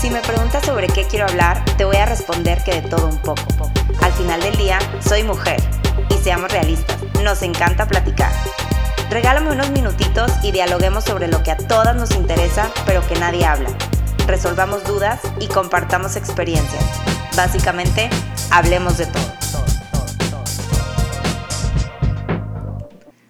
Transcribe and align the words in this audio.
Si 0.00 0.10
me 0.10 0.20
preguntas 0.20 0.64
sobre 0.64 0.86
qué 0.86 1.04
quiero 1.04 1.26
hablar, 1.26 1.64
te 1.76 1.84
voy 1.84 1.96
a 1.96 2.06
responder 2.06 2.62
que 2.64 2.80
de 2.80 2.88
todo 2.88 3.06
un 3.06 3.18
poco. 3.18 3.42
Al 4.00 4.12
final 4.12 4.40
del 4.40 4.56
día, 4.56 4.78
soy 5.00 5.22
mujer. 5.24 5.60
Y 6.10 6.14
seamos 6.22 6.52
realistas, 6.52 6.96
nos 7.22 7.42
encanta 7.42 7.86
platicar. 7.86 8.32
Regálame 9.10 9.50
unos 9.50 9.70
minutitos 9.70 10.30
y 10.42 10.52
dialoguemos 10.52 11.04
sobre 11.04 11.28
lo 11.28 11.42
que 11.42 11.50
a 11.50 11.56
todas 11.56 11.96
nos 11.96 12.12
interesa, 12.12 12.70
pero 12.86 13.06
que 13.08 13.16
nadie 13.16 13.44
habla. 13.44 13.70
Resolvamos 14.26 14.84
dudas 14.84 15.20
y 15.40 15.48
compartamos 15.48 16.16
experiencias. 16.16 16.84
Básicamente, 17.34 18.10
hablemos 18.50 18.98
de 18.98 19.06
todo. 19.06 19.38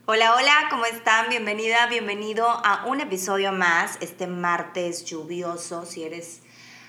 Hola, 0.07 0.35
hola, 0.35 0.55
¿cómo 0.58 0.58
están? 0.89 1.29
Bienvenida, 1.29 1.87
bienvenido 1.87 2.49
a 2.49 2.87
un 2.87 3.03
episodio 3.03 3.53
más, 3.53 3.99
este 4.01 4.27
martes 4.27 5.05
lluvioso. 5.05 5.85
Si 5.85 6.03
eres 6.03 6.41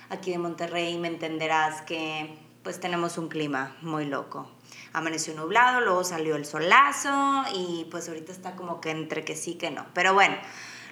aquí 0.10 0.32
de 0.32 0.38
Monterrey, 0.38 0.98
me 0.98 1.10
entenderás 1.10 1.82
que 1.82 2.38
pues 2.64 2.80
tenemos 2.80 3.18
un 3.18 3.28
clima 3.28 3.76
muy 3.82 4.06
loco 4.06 4.50
amaneció 4.94 5.36
nublado, 5.36 5.82
luego 5.82 6.04
salió 6.04 6.36
el 6.36 6.46
solazo 6.46 7.44
y 7.54 7.88
pues 7.92 8.08
ahorita 8.08 8.32
está 8.32 8.56
como 8.56 8.82
que 8.82 8.92
entre 8.92 9.24
que 9.24 9.36
sí 9.36 9.56
que 9.56 9.70
no. 9.70 9.86
Pero 9.94 10.14
bueno, 10.14 10.36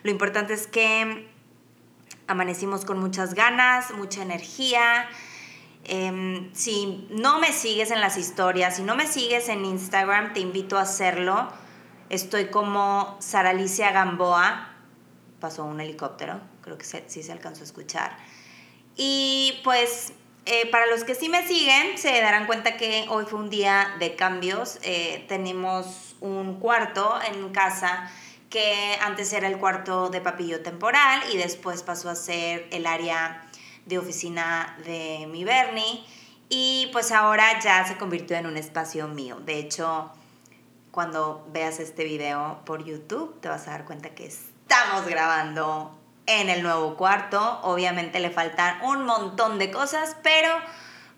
lo 0.03 0.11
importante 0.11 0.53
es 0.53 0.67
que 0.67 1.29
amanecimos 2.27 2.85
con 2.85 2.99
muchas 2.99 3.33
ganas, 3.33 3.91
mucha 3.91 4.21
energía. 4.21 5.07
Em, 5.85 6.53
si 6.53 7.07
no 7.09 7.39
me 7.39 7.53
sigues 7.53 7.89
en 7.91 8.01
las 8.01 8.17
historias, 8.17 8.75
si 8.75 8.83
no 8.83 8.95
me 8.95 9.07
sigues 9.07 9.49
en 9.49 9.65
Instagram, 9.65 10.33
te 10.33 10.41
invito 10.41 10.77
a 10.77 10.81
hacerlo. 10.81 11.49
Estoy 12.09 12.45
como 12.45 13.17
Sara 13.19 13.49
Alicia 13.49 13.91
Gamboa. 13.91 14.69
Pasó 15.41 15.65
un 15.65 15.81
helicóptero, 15.81 16.39
creo 16.61 16.77
que 16.77 16.85
sí 16.85 17.21
se 17.21 17.31
alcanzó 17.31 17.61
a 17.61 17.65
escuchar. 17.65 18.17
Y 18.95 19.59
pues 19.63 20.13
eh, 20.45 20.69
para 20.71 20.85
los 20.87 21.03
que 21.03 21.15
sí 21.15 21.27
me 21.27 21.45
siguen, 21.45 21.97
se 21.97 22.21
darán 22.21 22.45
cuenta 22.45 22.77
que 22.77 23.05
hoy 23.09 23.25
fue 23.25 23.39
un 23.39 23.49
día 23.49 23.95
de 23.99 24.15
cambios. 24.15 24.79
Eh, 24.83 25.25
tenemos 25.27 26.15
un 26.21 26.61
cuarto 26.61 27.19
en 27.29 27.49
casa 27.49 28.09
que 28.49 28.97
antes 29.01 29.33
era 29.33 29.49
el 29.49 29.57
cuarto 29.57 30.09
de 30.09 30.21
papillo 30.21 30.61
temporal 30.61 31.21
y 31.33 31.35
después 31.37 31.83
pasó 31.83 32.09
a 32.09 32.15
ser 32.15 32.67
el 32.71 32.85
área 32.85 33.45
de 33.85 33.99
oficina 33.99 34.77
de 34.85 35.27
mi 35.29 35.43
Bernie. 35.43 36.05
Y 36.47 36.89
pues 36.93 37.11
ahora 37.11 37.59
ya 37.59 37.85
se 37.85 37.97
convirtió 37.97 38.37
en 38.37 38.45
un 38.45 38.55
espacio 38.55 39.09
mío. 39.09 39.41
De 39.41 39.59
hecho, 39.59 40.13
cuando 40.97 41.45
veas 41.53 41.79
este 41.79 42.05
video 42.05 42.59
por 42.65 42.83
YouTube, 42.83 43.39
te 43.39 43.47
vas 43.47 43.67
a 43.67 43.69
dar 43.69 43.85
cuenta 43.85 44.15
que 44.15 44.25
estamos 44.25 45.05
grabando 45.05 45.95
en 46.25 46.49
el 46.49 46.63
nuevo 46.63 46.97
cuarto. 46.97 47.59
Obviamente 47.61 48.19
le 48.19 48.31
faltan 48.31 48.81
un 48.81 49.05
montón 49.05 49.59
de 49.59 49.69
cosas, 49.69 50.17
pero 50.23 50.49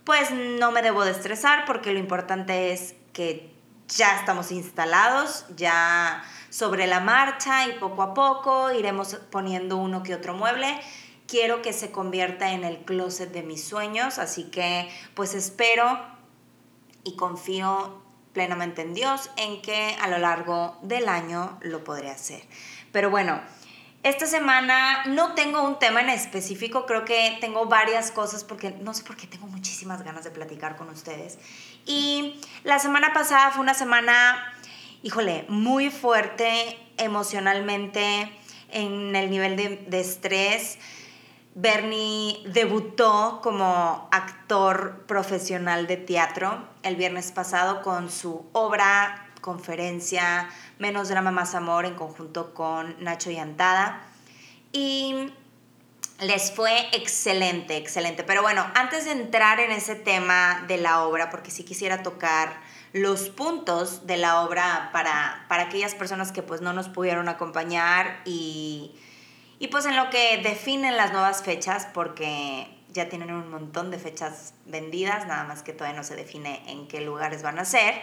pues 0.03 0.31
no 0.31 0.73
me 0.73 0.81
debo 0.81 1.05
de 1.05 1.11
estresar 1.11 1.63
porque 1.63 1.93
lo 1.93 1.99
importante 1.99 2.73
es 2.73 2.93
que 3.13 3.55
ya 3.87 4.19
estamos 4.19 4.51
instalados, 4.51 5.45
ya 5.55 6.25
sobre 6.49 6.85
la 6.85 6.99
marcha 6.99 7.65
y 7.65 7.79
poco 7.79 8.01
a 8.01 8.13
poco 8.13 8.73
iremos 8.73 9.15
poniendo 9.31 9.77
uno 9.77 10.03
que 10.03 10.13
otro 10.13 10.33
mueble. 10.33 10.77
Quiero 11.25 11.61
que 11.61 11.71
se 11.71 11.89
convierta 11.89 12.51
en 12.51 12.65
el 12.65 12.79
closet 12.79 13.31
de 13.31 13.43
mis 13.43 13.63
sueños, 13.63 14.19
así 14.19 14.51
que 14.51 14.91
pues 15.13 15.35
espero 15.35 16.01
y 17.05 17.15
confío 17.15 18.08
plenamente 18.33 18.81
en 18.81 18.93
Dios 18.93 19.29
en 19.37 19.61
que 19.61 19.95
a 20.01 20.07
lo 20.07 20.17
largo 20.17 20.77
del 20.81 21.09
año 21.09 21.57
lo 21.61 21.83
podré 21.83 22.09
hacer. 22.09 22.41
Pero 22.91 23.09
bueno, 23.09 23.41
esta 24.01 24.25
semana 24.25 25.03
no 25.07 25.33
tengo 25.33 25.61
un 25.61 25.77
tema 25.77 25.99
en 25.99 26.09
específico, 26.09 26.85
creo 26.85 27.03
que 27.03 27.37
tengo 27.41 27.65
varias 27.65 28.11
cosas 28.11 28.45
porque 28.45 28.71
no 28.71 28.93
sé 28.93 29.03
por 29.03 29.17
qué 29.17 29.27
tengo 29.27 29.47
muchísimas 29.47 30.03
ganas 30.03 30.23
de 30.23 30.31
platicar 30.31 30.77
con 30.77 30.89
ustedes. 30.89 31.37
Y 31.85 32.39
la 32.63 32.79
semana 32.79 33.13
pasada 33.13 33.51
fue 33.51 33.61
una 33.61 33.73
semana, 33.73 34.53
híjole, 35.03 35.45
muy 35.49 35.89
fuerte 35.89 36.79
emocionalmente 36.97 38.31
en 38.71 39.15
el 39.15 39.29
nivel 39.29 39.57
de, 39.57 39.83
de 39.87 39.99
estrés. 39.99 40.77
Bernie 41.55 42.43
debutó 42.45 43.39
como 43.41 44.07
actor 44.11 45.03
profesional 45.07 45.87
de 45.87 45.97
teatro 45.97 46.63
el 46.83 46.95
viernes 46.95 47.31
pasado 47.31 47.81
con 47.81 48.11
su 48.11 48.45
obra 48.53 49.29
conferencia 49.41 50.49
Menos 50.77 51.09
Drama 51.09 51.31
Más 51.31 51.55
Amor 51.55 51.85
en 51.85 51.95
conjunto 51.95 52.53
con 52.53 52.95
Nacho 53.03 53.31
y 53.31 53.37
Antada. 53.37 54.01
Y 54.71 55.33
les 56.21 56.51
fue 56.51 56.87
excelente, 56.93 57.77
excelente. 57.77 58.23
Pero 58.23 58.41
bueno, 58.41 58.65
antes 58.75 59.05
de 59.05 59.11
entrar 59.11 59.59
en 59.59 59.71
ese 59.71 59.95
tema 59.95 60.63
de 60.67 60.77
la 60.77 61.03
obra, 61.03 61.29
porque 61.29 61.51
sí 61.51 61.63
quisiera 61.63 62.03
tocar 62.03 62.57
los 62.93 63.29
puntos 63.29 64.05
de 64.07 64.17
la 64.17 64.41
obra 64.41 64.89
para, 64.91 65.45
para 65.47 65.63
aquellas 65.63 65.95
personas 65.95 66.31
que 66.31 66.43
pues 66.43 66.61
no 66.61 66.73
nos 66.73 66.89
pudieron 66.89 67.29
acompañar 67.29 68.21
y, 68.25 68.95
y 69.59 69.67
pues 69.67 69.85
en 69.85 69.95
lo 69.95 70.09
que 70.09 70.39
definen 70.43 70.97
las 70.97 71.11
nuevas 71.11 71.43
fechas, 71.43 71.87
porque 71.93 72.67
ya 72.91 73.09
tienen 73.09 73.31
un 73.31 73.51
montón 73.51 73.91
de 73.91 73.99
fechas 73.99 74.53
vendidas, 74.65 75.27
nada 75.27 75.43
más 75.43 75.61
que 75.61 75.73
todavía 75.73 75.97
no 75.97 76.03
se 76.03 76.15
define 76.15 76.63
en 76.67 76.87
qué 76.87 77.01
lugares 77.01 77.43
van 77.43 77.59
a 77.59 77.65
ser 77.65 77.93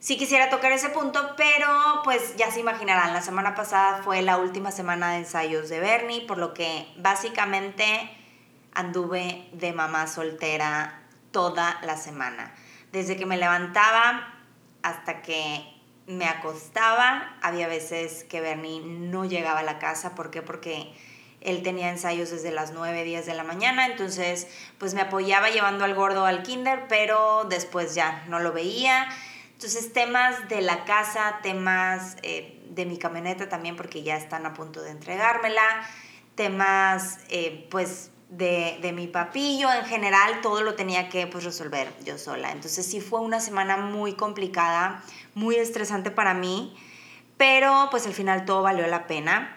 sí 0.00 0.16
quisiera 0.16 0.50
tocar 0.50 0.72
ese 0.72 0.88
punto, 0.88 1.34
pero 1.36 1.68
pues 2.02 2.34
ya 2.36 2.50
se 2.50 2.58
imaginarán, 2.58 3.12
la 3.12 3.22
semana 3.22 3.54
pasada 3.54 4.02
fue 4.02 4.22
la 4.22 4.38
última 4.38 4.72
semana 4.72 5.12
de 5.12 5.18
ensayos 5.18 5.68
de 5.68 5.78
Bernie, 5.78 6.22
por 6.22 6.38
lo 6.38 6.52
que 6.54 6.88
básicamente 6.96 8.10
anduve 8.72 9.48
de 9.52 9.72
mamá 9.72 10.06
soltera 10.06 11.02
toda 11.30 11.78
la 11.82 11.96
semana. 11.96 12.52
Desde 12.92 13.16
que 13.16 13.26
me 13.26 13.36
levantaba 13.36 14.34
hasta 14.82 15.22
que 15.22 15.79
me 16.10 16.26
acostaba, 16.26 17.36
había 17.42 17.68
veces 17.68 18.24
que 18.24 18.40
Bernie 18.40 18.80
no 18.80 19.24
llegaba 19.24 19.60
a 19.60 19.64
la 19.64 19.78
casa, 19.78 20.14
¿por 20.14 20.30
qué? 20.30 20.42
Porque 20.42 20.92
él 21.40 21.62
tenía 21.62 21.88
ensayos 21.88 22.30
desde 22.30 22.50
las 22.50 22.72
9, 22.72 23.04
10 23.04 23.26
de 23.26 23.34
la 23.34 23.44
mañana, 23.44 23.86
entonces 23.86 24.46
pues 24.78 24.94
me 24.94 25.00
apoyaba 25.00 25.50
llevando 25.50 25.84
al 25.84 25.94
gordo 25.94 26.26
al 26.26 26.42
kinder, 26.42 26.86
pero 26.88 27.44
después 27.48 27.94
ya 27.94 28.24
no 28.28 28.40
lo 28.40 28.52
veía 28.52 29.08
entonces, 29.60 29.92
temas 29.92 30.48
de 30.48 30.62
la 30.62 30.86
casa, 30.86 31.38
temas 31.42 32.16
eh, 32.22 32.58
de 32.70 32.86
mi 32.86 32.96
camioneta 32.96 33.50
también, 33.50 33.76
porque 33.76 34.02
ya 34.02 34.16
están 34.16 34.46
a 34.46 34.54
punto 34.54 34.80
de 34.80 34.88
entregármela, 34.88 35.86
temas, 36.34 37.18
eh, 37.28 37.68
pues, 37.70 38.10
de, 38.30 38.78
de, 38.80 38.92
mi 38.92 39.06
papillo 39.06 39.72
en 39.72 39.84
general, 39.84 40.40
todo 40.40 40.62
lo 40.62 40.74
tenía 40.74 41.08
que 41.08 41.26
pues, 41.26 41.44
resolver 41.44 41.92
yo 42.04 42.16
sola. 42.16 42.52
Entonces, 42.52 42.86
sí 42.86 43.00
fue 43.00 43.20
una 43.20 43.40
semana 43.40 43.76
muy 43.76 44.14
complicada, 44.14 45.02
muy 45.34 45.56
estresante 45.56 46.10
para 46.10 46.32
mí, 46.32 46.76
pero 47.36 47.88
pues 47.90 48.06
al 48.06 48.14
final 48.14 48.44
todo 48.44 48.62
valió 48.62 48.86
la 48.86 49.06
pena. 49.06 49.56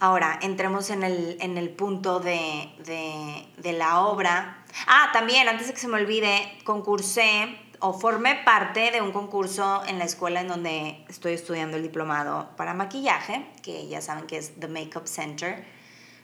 Ahora, 0.00 0.38
entremos 0.42 0.90
en 0.90 1.02
el, 1.02 1.38
en 1.40 1.58
el 1.58 1.70
punto 1.70 2.20
de, 2.20 2.72
de, 2.84 3.48
de 3.56 3.72
la 3.72 4.00
obra. 4.00 4.64
Ah, 4.86 5.10
también, 5.12 5.48
antes 5.48 5.66
de 5.66 5.72
que 5.72 5.80
se 5.80 5.88
me 5.88 5.96
olvide, 5.96 6.58
concursé 6.64 7.58
o 7.80 7.92
formé 7.92 8.36
parte 8.44 8.90
de 8.90 9.00
un 9.00 9.12
concurso 9.12 9.82
en 9.86 9.98
la 9.98 10.04
escuela 10.04 10.40
en 10.40 10.48
donde 10.48 11.04
estoy 11.08 11.34
estudiando 11.34 11.76
el 11.76 11.82
diplomado 11.82 12.48
para 12.56 12.74
maquillaje, 12.74 13.46
que 13.62 13.88
ya 13.88 14.00
saben 14.00 14.26
que 14.26 14.38
es 14.38 14.58
The 14.58 14.68
Makeup 14.68 15.06
Center. 15.06 15.77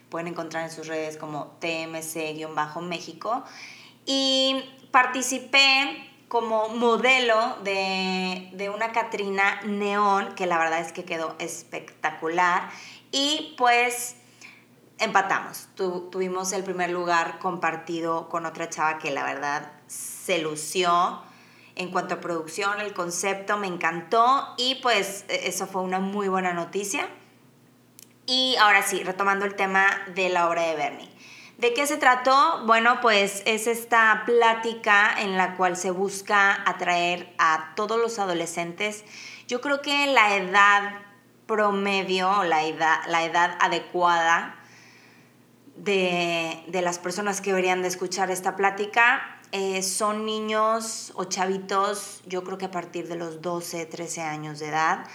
Pueden 0.09 0.27
encontrar 0.27 0.63
en 0.63 0.71
sus 0.71 0.87
redes 0.87 1.17
como 1.17 1.55
TMC-México. 1.59 3.43
Y 4.05 4.63
participé 4.91 6.11
como 6.27 6.69
modelo 6.69 7.57
de, 7.63 8.49
de 8.53 8.69
una 8.69 8.91
Catrina 8.91 9.61
neón, 9.63 10.35
que 10.35 10.45
la 10.45 10.57
verdad 10.57 10.79
es 10.79 10.91
que 10.91 11.05
quedó 11.05 11.35
espectacular. 11.39 12.69
Y 13.11 13.55
pues 13.57 14.15
empatamos. 14.99 15.67
tuvimos 15.75 16.53
el 16.53 16.63
primer 16.63 16.89
lugar 16.89 17.39
compartido 17.39 18.29
con 18.29 18.45
otra 18.45 18.69
chava 18.69 18.99
que 18.99 19.11
la 19.11 19.23
verdad 19.23 19.71
se 19.87 20.39
lució 20.39 21.21
en 21.75 21.91
cuanto 21.91 22.15
a 22.15 22.21
producción, 22.21 22.79
el 22.79 22.93
concepto 22.93 23.57
me 23.57 23.67
encantó 23.67 24.53
y 24.57 24.75
pues 24.75 25.25
e, 25.27 25.47
eso 25.47 25.67
fue 25.67 25.81
una 25.81 25.99
muy 25.99 26.29
buena 26.29 26.53
noticia. 26.53 27.09
Y 28.25 28.55
ahora 28.59 28.81
sí, 28.81 29.03
retomando 29.03 29.45
el 29.45 29.55
tema 29.55 29.85
de 30.15 30.29
la 30.29 30.49
obra 30.49 30.63
de 30.63 30.75
Bernie. 30.75 31.09
¿De 31.57 31.73
qué 31.73 31.87
se 31.87 31.97
trató? 31.97 32.63
Bueno, 32.65 32.99
pues 33.01 33.43
es 33.45 33.67
esta 33.67 34.23
plática 34.25 35.15
en 35.17 35.37
la 35.37 35.55
cual 35.55 35.77
se 35.77 35.91
busca 35.91 36.63
atraer 36.69 37.33
a 37.37 37.73
todos 37.75 37.99
los 37.99 38.19
adolescentes. 38.19 39.05
Yo 39.47 39.61
creo 39.61 39.81
que 39.81 40.07
la 40.07 40.35
edad 40.35 41.01
promedio, 41.45 42.43
la 42.43 42.65
edad, 42.65 42.99
la 43.07 43.23
edad 43.23 43.57
adecuada 43.61 44.55
de, 45.77 46.63
de 46.67 46.81
las 46.81 46.99
personas 46.99 47.39
que 47.39 47.51
deberían 47.51 47.81
de 47.81 47.87
escuchar 47.87 48.31
esta 48.31 48.55
plática 48.55 49.35
eh, 49.51 49.83
son 49.83 50.25
niños 50.25 51.13
o 51.15 51.25
chavitos, 51.25 52.21
yo 52.25 52.43
creo 52.43 52.57
que 52.57 52.65
a 52.65 52.71
partir 52.71 53.07
de 53.07 53.15
los 53.15 53.41
12, 53.41 53.85
13 53.85 54.21
años 54.21 54.59
de 54.59 54.67
edad 54.67 55.05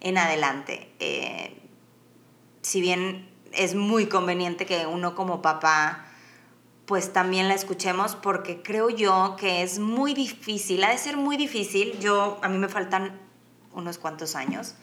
en 0.00 0.18
adelante. 0.18 0.90
Eh, 0.98 1.63
si 2.64 2.80
bien 2.80 3.28
es 3.52 3.74
muy 3.74 4.06
conveniente 4.06 4.64
que 4.64 4.86
uno 4.86 5.14
como 5.14 5.42
papá 5.42 6.06
pues 6.86 7.12
también 7.12 7.48
la 7.48 7.54
escuchemos 7.54 8.16
porque 8.16 8.62
creo 8.62 8.90
yo 8.90 9.36
que 9.38 9.62
es 9.62 9.78
muy 9.78 10.14
difícil, 10.14 10.82
ha 10.84 10.90
de 10.90 10.98
ser 10.98 11.16
muy 11.16 11.36
difícil, 11.36 11.98
yo 12.00 12.38
a 12.42 12.48
mí 12.48 12.58
me 12.58 12.68
faltan 12.68 13.20
unos 13.74 13.98
cuantos 13.98 14.34
años 14.34 14.74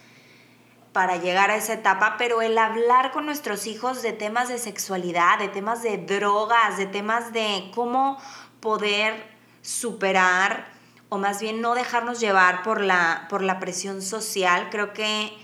para 0.93 1.17
llegar 1.17 1.51
a 1.51 1.55
esa 1.55 1.73
etapa, 1.73 2.15
pero 2.17 2.41
el 2.41 2.57
hablar 2.57 3.11
con 3.11 3.25
nuestros 3.25 3.65
hijos 3.65 4.01
de 4.01 4.13
temas 4.13 4.49
de 4.49 4.57
sexualidad, 4.57 5.39
de 5.39 5.47
temas 5.47 5.83
de 5.83 5.97
drogas, 5.97 6.77
de 6.77 6.85
temas 6.85 7.33
de 7.33 7.71
cómo 7.73 8.17
poder 8.59 9.25
superar 9.61 10.67
o 11.09 11.17
más 11.17 11.41
bien 11.41 11.61
no 11.61 11.75
dejarnos 11.75 12.19
llevar 12.19 12.63
por 12.63 12.81
la, 12.81 13.27
por 13.29 13.41
la 13.41 13.59
presión 13.59 14.01
social, 14.01 14.69
creo 14.69 14.93
que, 14.93 15.37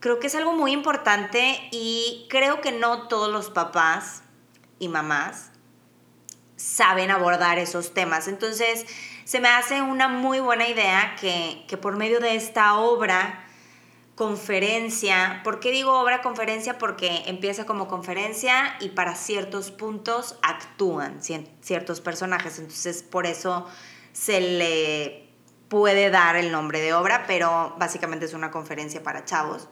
creo 0.00 0.18
que 0.18 0.26
es 0.26 0.34
algo 0.34 0.52
muy 0.52 0.72
importante 0.72 1.68
y 1.70 2.26
creo 2.28 2.60
que 2.60 2.72
no 2.72 3.08
todos 3.08 3.30
los 3.30 3.50
papás 3.50 4.22
y 4.78 4.88
mamás 4.88 5.50
saben 6.56 7.10
abordar 7.10 7.58
esos 7.58 7.94
temas. 7.94 8.28
Entonces, 8.28 8.84
se 9.24 9.40
me 9.40 9.48
hace 9.48 9.80
una 9.80 10.08
muy 10.08 10.40
buena 10.40 10.68
idea 10.68 11.16
que, 11.20 11.64
que 11.68 11.76
por 11.76 11.96
medio 11.96 12.20
de 12.20 12.34
esta 12.34 12.74
obra, 12.74 13.46
conferencia. 14.20 15.40
¿Por 15.44 15.60
qué 15.60 15.70
digo 15.70 15.98
obra 15.98 16.20
conferencia? 16.20 16.76
Porque 16.76 17.22
empieza 17.24 17.64
como 17.64 17.88
conferencia 17.88 18.76
y 18.78 18.90
para 18.90 19.14
ciertos 19.14 19.70
puntos 19.70 20.36
actúan 20.42 21.22
ciertos 21.62 22.02
personajes. 22.02 22.58
Entonces, 22.58 23.02
por 23.02 23.24
eso 23.24 23.66
se 24.12 24.42
le 24.42 25.26
puede 25.70 26.10
dar 26.10 26.36
el 26.36 26.52
nombre 26.52 26.82
de 26.82 26.92
obra, 26.92 27.24
pero 27.26 27.74
básicamente 27.78 28.26
es 28.26 28.34
una 28.34 28.50
conferencia 28.50 29.02
para 29.02 29.24
chavos. 29.24 29.68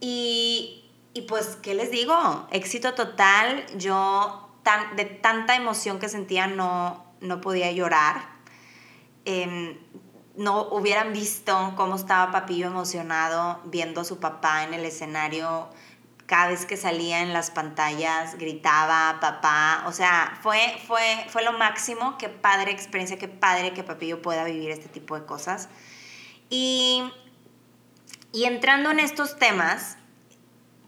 Y, 0.00 0.84
y 1.14 1.22
pues, 1.22 1.56
¿qué 1.62 1.74
les 1.74 1.90
digo? 1.90 2.46
Éxito 2.50 2.94
total. 2.94 3.66
Yo 3.76 4.48
tan, 4.62 4.96
de 4.96 5.04
tanta 5.04 5.56
emoción 5.56 5.98
que 5.98 6.08
sentía 6.08 6.46
no, 6.46 7.04
no 7.20 7.40
podía 7.40 7.72
llorar. 7.72 8.28
Eh, 9.24 9.78
no 10.38 10.68
hubieran 10.68 11.12
visto 11.12 11.72
cómo 11.76 11.96
estaba 11.96 12.30
Papillo 12.30 12.68
emocionado 12.68 13.60
viendo 13.64 14.02
a 14.02 14.04
su 14.04 14.20
papá 14.20 14.62
en 14.62 14.72
el 14.72 14.84
escenario. 14.84 15.68
Cada 16.26 16.48
vez 16.48 16.64
que 16.64 16.76
salía 16.76 17.22
en 17.22 17.32
las 17.32 17.50
pantallas 17.50 18.38
gritaba 18.38 19.18
papá. 19.20 19.82
O 19.86 19.92
sea, 19.92 20.38
fue, 20.40 20.80
fue, 20.86 21.26
fue 21.28 21.42
lo 21.42 21.54
máximo. 21.54 22.16
Qué 22.18 22.28
padre 22.28 22.70
experiencia, 22.70 23.18
qué 23.18 23.26
padre 23.26 23.72
que 23.72 23.82
Papillo 23.82 24.22
pueda 24.22 24.44
vivir 24.44 24.70
este 24.70 24.88
tipo 24.88 25.18
de 25.18 25.26
cosas. 25.26 25.68
Y, 26.50 27.02
y 28.32 28.44
entrando 28.44 28.90
en 28.90 29.00
estos 29.00 29.38
temas, 29.38 29.96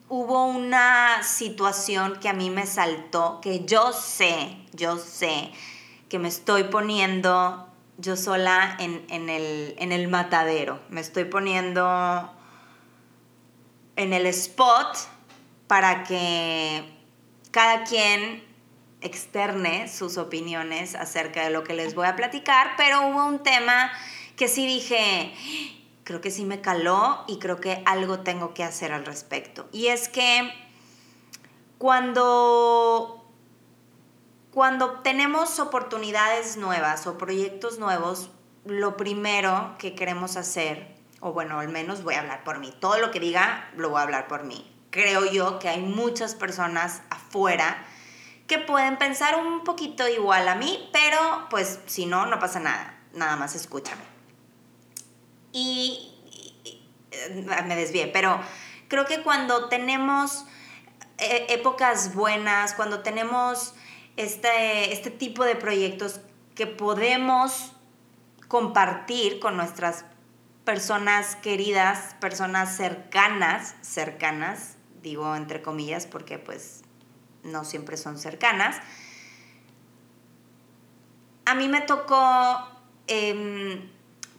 hubo 0.09 0.47
una 0.47 1.23
situación 1.23 2.19
que 2.21 2.29
a 2.29 2.33
mí 2.33 2.51
me 2.51 2.67
saltó, 2.67 3.41
que 3.41 3.65
yo 3.65 3.93
sé, 3.93 4.57
yo 4.73 4.99
sé 4.99 5.53
que 6.09 6.19
me 6.19 6.29
estoy 6.29 6.65
poniendo 6.65 7.69
yo 7.97 8.17
sola 8.17 8.77
en, 8.81 9.29
el, 9.29 9.75
en 9.79 9.93
el 9.93 10.09
matadero. 10.09 10.81
Me 10.89 11.01
estoy 11.01 11.25
poniendo 11.25 12.33
en 13.97 14.13
el 14.13 14.27
spot 14.27 14.97
para 15.67 16.03
que 16.05 16.83
cada 17.51 17.85
quien 17.85 18.43
externe 19.03 19.89
sus 19.89 20.19
opiniones 20.19 20.95
acerca 20.95 21.45
de 21.45 21.51
lo 21.51 21.63
que 21.63 21.75
les 21.75 21.95
voy 21.95 22.07
a 22.07 22.17
platicar, 22.17 22.73
pero 22.77 23.07
hubo 23.09 23.25
un 23.27 23.43
tema 23.43 23.93
que 24.37 24.49
sí 24.49 24.67
dije, 24.67 25.33
creo 26.05 26.21
que 26.21 26.31
sí 26.31 26.45
me 26.45 26.61
caló 26.61 27.25
y 27.27 27.39
creo 27.39 27.61
que 27.61 27.83
algo 27.87 28.21
tengo 28.21 28.55
que 28.55 28.65
hacer 28.65 28.93
al 28.93 29.07
respecto. 29.07 29.69
Y 29.73 29.89
es 29.89 30.09
que 30.09 30.51
cuando 31.79 33.21
cuando 34.53 34.99
tenemos 35.01 35.61
oportunidades 35.61 36.57
nuevas 36.57 37.07
o 37.07 37.17
proyectos 37.17 37.79
nuevos, 37.79 38.31
lo 38.65 38.97
primero 38.97 39.77
que 39.79 39.95
queremos 39.95 40.37
hacer, 40.37 40.97
o 41.21 41.33
bueno, 41.33 41.61
al 41.61 41.69
menos 41.69 42.03
voy 42.03 42.15
a 42.15 42.21
hablar 42.21 42.43
por 42.43 42.59
mí, 42.59 42.75
todo 42.81 42.99
lo 42.99 43.13
que 43.13 43.21
diga 43.21 43.71
lo 43.77 43.91
voy 43.91 44.01
a 44.01 44.03
hablar 44.03 44.27
por 44.27 44.43
mí. 44.43 44.77
Creo 44.91 45.25
yo 45.25 45.61
que 45.61 45.69
hay 45.69 45.81
muchas 45.81 46.35
personas 46.35 47.03
afuera 47.11 47.87
que 48.49 48.59
pueden 48.59 48.99
pensar 48.99 49.37
un 49.37 49.63
poquito 49.63 50.09
igual 50.09 50.49
a 50.49 50.57
mí, 50.57 50.91
pero 50.93 51.47
pues 51.49 51.79
si 51.87 52.07
no, 52.07 52.27
no 52.27 52.41
pasa 52.41 52.59
nada, 52.59 52.99
nada 53.13 53.37
más 53.37 53.55
escúchame. 53.55 54.20
Y, 55.53 56.15
me 57.67 57.77
desvié, 57.77 58.07
pero 58.07 58.41
creo 58.89 59.05
que 59.05 59.23
cuando 59.23 59.69
tenemos 59.69 60.45
eh, 61.19 61.47
épocas 61.51 62.15
buenas, 62.15 62.75
cuando 62.75 63.01
tenemos 63.01 63.75
este, 64.17 64.93
este 64.93 65.11
tipo 65.11 65.45
de 65.45 65.57
proyectos 65.57 66.21
que 66.55 66.67
podemos 66.67 67.73
compartir 68.49 69.39
con 69.41 69.57
nuestras 69.57 70.05
personas 70.65 71.37
queridas, 71.37 72.15
personas 72.21 72.77
cercanas, 72.77 73.75
cercanas, 73.81 74.77
digo 75.03 75.35
entre 75.37 75.63
comillas 75.63 76.07
porque 76.07 76.39
pues 76.39 76.83
no 77.43 77.65
siempre 77.65 77.97
son 77.97 78.19
cercanas. 78.19 78.77
A 81.45 81.55
mí 81.55 81.69
me 81.69 81.81
tocó 81.81 82.69
em, 83.07 83.91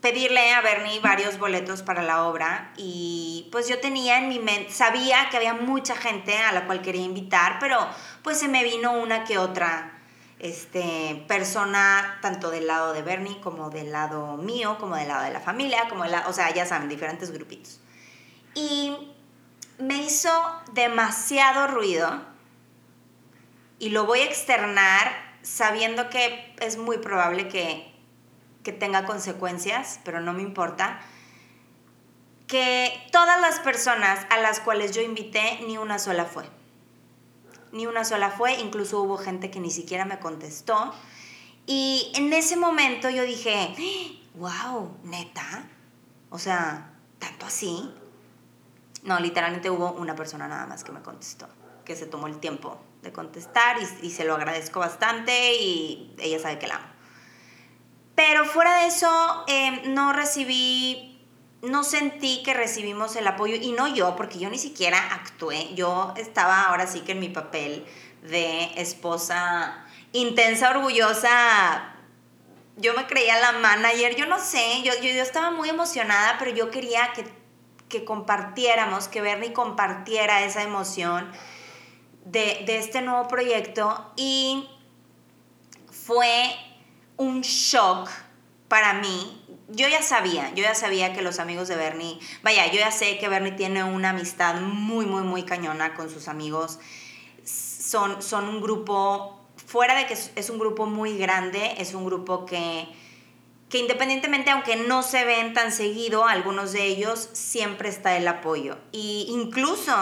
pedirle 0.01 0.51
a 0.51 0.61
Bernie 0.61 0.99
varios 0.99 1.37
boletos 1.37 1.83
para 1.83 2.01
la 2.01 2.25
obra 2.25 2.73
y 2.75 3.47
pues 3.51 3.67
yo 3.67 3.79
tenía 3.79 4.17
en 4.17 4.29
mi 4.29 4.39
mente, 4.39 4.71
sabía 4.71 5.29
que 5.29 5.37
había 5.37 5.53
mucha 5.53 5.95
gente 5.95 6.35
a 6.37 6.51
la 6.51 6.65
cual 6.65 6.81
quería 6.81 7.03
invitar, 7.03 7.57
pero 7.59 7.77
pues 8.23 8.39
se 8.39 8.47
me 8.47 8.63
vino 8.63 8.93
una 8.93 9.23
que 9.23 9.37
otra 9.37 9.99
este, 10.39 11.23
persona, 11.27 12.17
tanto 12.21 12.49
del 12.49 12.65
lado 12.65 12.93
de 12.93 13.03
Bernie 13.03 13.39
como 13.41 13.69
del 13.69 13.91
lado 13.91 14.37
mío, 14.37 14.77
como 14.79 14.95
del 14.95 15.07
lado 15.07 15.23
de 15.23 15.31
la 15.31 15.39
familia, 15.39 15.87
como 15.87 16.03
la, 16.05 16.27
o 16.27 16.33
sea, 16.33 16.51
ya 16.51 16.65
saben, 16.65 16.89
diferentes 16.89 17.31
grupitos. 17.31 17.79
Y 18.55 18.97
me 19.77 19.97
hizo 19.97 20.31
demasiado 20.73 21.67
ruido 21.67 22.21
y 23.77 23.89
lo 23.89 24.05
voy 24.05 24.21
a 24.21 24.25
externar 24.25 25.11
sabiendo 25.43 26.09
que 26.09 26.55
es 26.59 26.77
muy 26.77 26.97
probable 26.97 27.47
que 27.47 27.90
que 28.63 28.71
tenga 28.71 29.05
consecuencias, 29.05 29.99
pero 30.03 30.21
no 30.21 30.33
me 30.33 30.41
importa, 30.41 30.99
que 32.47 33.07
todas 33.11 33.39
las 33.39 33.59
personas 33.59 34.25
a 34.29 34.37
las 34.37 34.59
cuales 34.59 34.93
yo 34.93 35.01
invité, 35.01 35.61
ni 35.65 35.77
una 35.77 35.99
sola 35.99 36.25
fue. 36.25 36.43
Ni 37.71 37.87
una 37.87 38.03
sola 38.03 38.29
fue, 38.29 38.59
incluso 38.59 39.01
hubo 39.01 39.17
gente 39.17 39.49
que 39.49 39.61
ni 39.61 39.71
siquiera 39.71 40.03
me 40.03 40.19
contestó. 40.19 40.93
Y 41.65 42.11
en 42.15 42.33
ese 42.33 42.57
momento 42.57 43.09
yo 43.09 43.23
dije, 43.23 43.73
wow, 44.35 44.97
neta. 45.03 45.63
O 46.29 46.37
sea, 46.37 46.91
tanto 47.19 47.45
así. 47.45 47.89
No, 49.03 49.19
literalmente 49.19 49.69
hubo 49.69 49.93
una 49.93 50.15
persona 50.15 50.47
nada 50.47 50.67
más 50.67 50.83
que 50.83 50.91
me 50.91 51.01
contestó, 51.01 51.47
que 51.85 51.95
se 51.95 52.05
tomó 52.05 52.27
el 52.27 52.39
tiempo 52.39 52.77
de 53.01 53.13
contestar 53.13 53.77
y, 53.81 54.07
y 54.07 54.11
se 54.11 54.25
lo 54.25 54.35
agradezco 54.35 54.79
bastante 54.79 55.55
y 55.55 56.13
ella 56.19 56.37
sabe 56.39 56.59
que 56.59 56.67
la 56.67 56.75
amo. 56.75 56.90
Pero 58.23 58.45
fuera 58.45 58.81
de 58.81 58.85
eso, 58.85 59.43
em, 59.47 59.95
no 59.95 60.13
recibí, 60.13 61.25
no 61.63 61.83
sentí 61.83 62.43
que 62.43 62.53
recibimos 62.53 63.15
el 63.15 63.25
apoyo, 63.25 63.55
y 63.55 63.71
no 63.71 63.87
yo, 63.87 64.15
porque 64.15 64.37
yo 64.37 64.47
ni 64.51 64.59
siquiera 64.59 64.99
actué, 65.15 65.73
yo 65.73 66.13
estaba 66.15 66.67
ahora 66.67 66.85
sí 66.85 66.99
que 66.99 67.13
en 67.13 67.19
mi 67.19 67.29
papel 67.29 67.83
de 68.21 68.79
esposa 68.79 69.83
intensa, 70.11 70.69
orgullosa, 70.69 71.95
yo 72.77 72.93
me 72.93 73.07
creía 73.07 73.39
la 73.39 73.53
manager, 73.53 74.15
yo 74.15 74.27
no 74.27 74.37
sé, 74.37 74.83
yo, 74.83 74.93
yo, 75.01 75.09
estaba 75.19 75.49
muy 75.49 75.69
emocionada, 75.69 76.35
pero 76.37 76.51
yo 76.51 76.69
quería 76.69 77.13
que, 77.13 77.25
que 77.89 78.05
compartiéramos, 78.05 79.07
que 79.07 79.21
Bernie 79.21 79.51
compartiera 79.51 80.43
esa 80.43 80.61
emoción 80.61 81.31
de, 82.25 82.61
de 82.67 82.77
este 82.77 83.01
nuevo 83.01 83.27
proyecto. 83.27 84.13
Y 84.15 84.69
fue 85.89 86.55
un 87.21 87.41
shock 87.41 88.09
para 88.67 88.95
mí. 88.95 89.43
Yo 89.69 89.87
ya 89.87 90.01
sabía, 90.01 90.51
yo 90.55 90.63
ya 90.63 90.73
sabía 90.73 91.13
que 91.13 91.21
los 91.21 91.37
amigos 91.37 91.67
de 91.67 91.75
Bernie, 91.75 92.19
vaya, 92.41 92.65
yo 92.71 92.79
ya 92.79 92.91
sé 92.91 93.19
que 93.19 93.29
Bernie 93.29 93.51
tiene 93.51 93.83
una 93.83 94.09
amistad 94.09 94.59
muy, 94.59 95.05
muy, 95.05 95.21
muy 95.21 95.43
cañona 95.43 95.93
con 95.93 96.09
sus 96.09 96.27
amigos. 96.27 96.79
Son, 97.45 98.23
son 98.23 98.49
un 98.49 98.59
grupo, 98.59 99.39
fuera 99.55 99.95
de 99.95 100.07
que 100.07 100.13
es 100.13 100.49
un 100.49 100.57
grupo 100.57 100.87
muy 100.87 101.15
grande, 101.15 101.75
es 101.77 101.93
un 101.93 102.05
grupo 102.05 102.45
que, 102.47 102.87
que 103.69 103.77
independientemente, 103.77 104.49
aunque 104.49 104.75
no 104.75 105.03
se 105.03 105.23
ven 105.23 105.53
tan 105.53 105.71
seguido, 105.71 106.25
algunos 106.25 106.73
de 106.73 106.85
ellos 106.85 107.29
siempre 107.33 107.87
está 107.87 108.17
el 108.17 108.27
apoyo. 108.27 108.79
Y 108.91 109.27
incluso, 109.29 109.93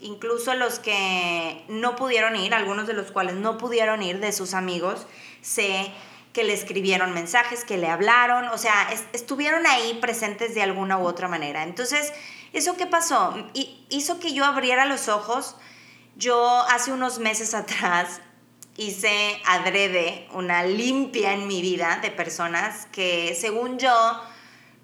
incluso 0.00 0.54
los 0.54 0.78
que 0.78 1.64
no 1.68 1.96
pudieron 1.96 2.36
ir, 2.36 2.54
algunos 2.54 2.86
de 2.86 2.94
los 2.94 3.10
cuales 3.10 3.34
no 3.34 3.58
pudieron 3.58 4.02
ir 4.02 4.20
de 4.20 4.32
sus 4.32 4.54
amigos, 4.54 5.06
se 5.42 5.92
que 6.32 6.44
le 6.44 6.52
escribieron 6.52 7.12
mensajes, 7.12 7.64
que 7.64 7.76
le 7.76 7.88
hablaron, 7.88 8.48
o 8.48 8.58
sea, 8.58 8.88
estuvieron 9.12 9.66
ahí 9.66 9.98
presentes 10.00 10.54
de 10.54 10.62
alguna 10.62 10.98
u 10.98 11.06
otra 11.06 11.28
manera. 11.28 11.64
Entonces, 11.64 12.12
¿eso 12.52 12.76
qué 12.76 12.86
pasó? 12.86 13.34
hizo 13.88 14.20
que 14.20 14.32
yo 14.32 14.44
abriera 14.44 14.84
los 14.86 15.08
ojos 15.08 15.56
Yo 16.16 16.64
hace 16.68 16.92
unos 16.92 17.18
meses 17.18 17.54
atrás 17.54 18.20
hice 18.76 19.40
adrede 19.46 20.28
una 20.32 20.62
limpia 20.62 21.32
en 21.32 21.46
mi 21.46 21.60
vida 21.62 21.98
de 22.02 22.10
personas 22.10 22.86
que 22.92 23.36
según 23.38 23.78
yo 23.78 24.22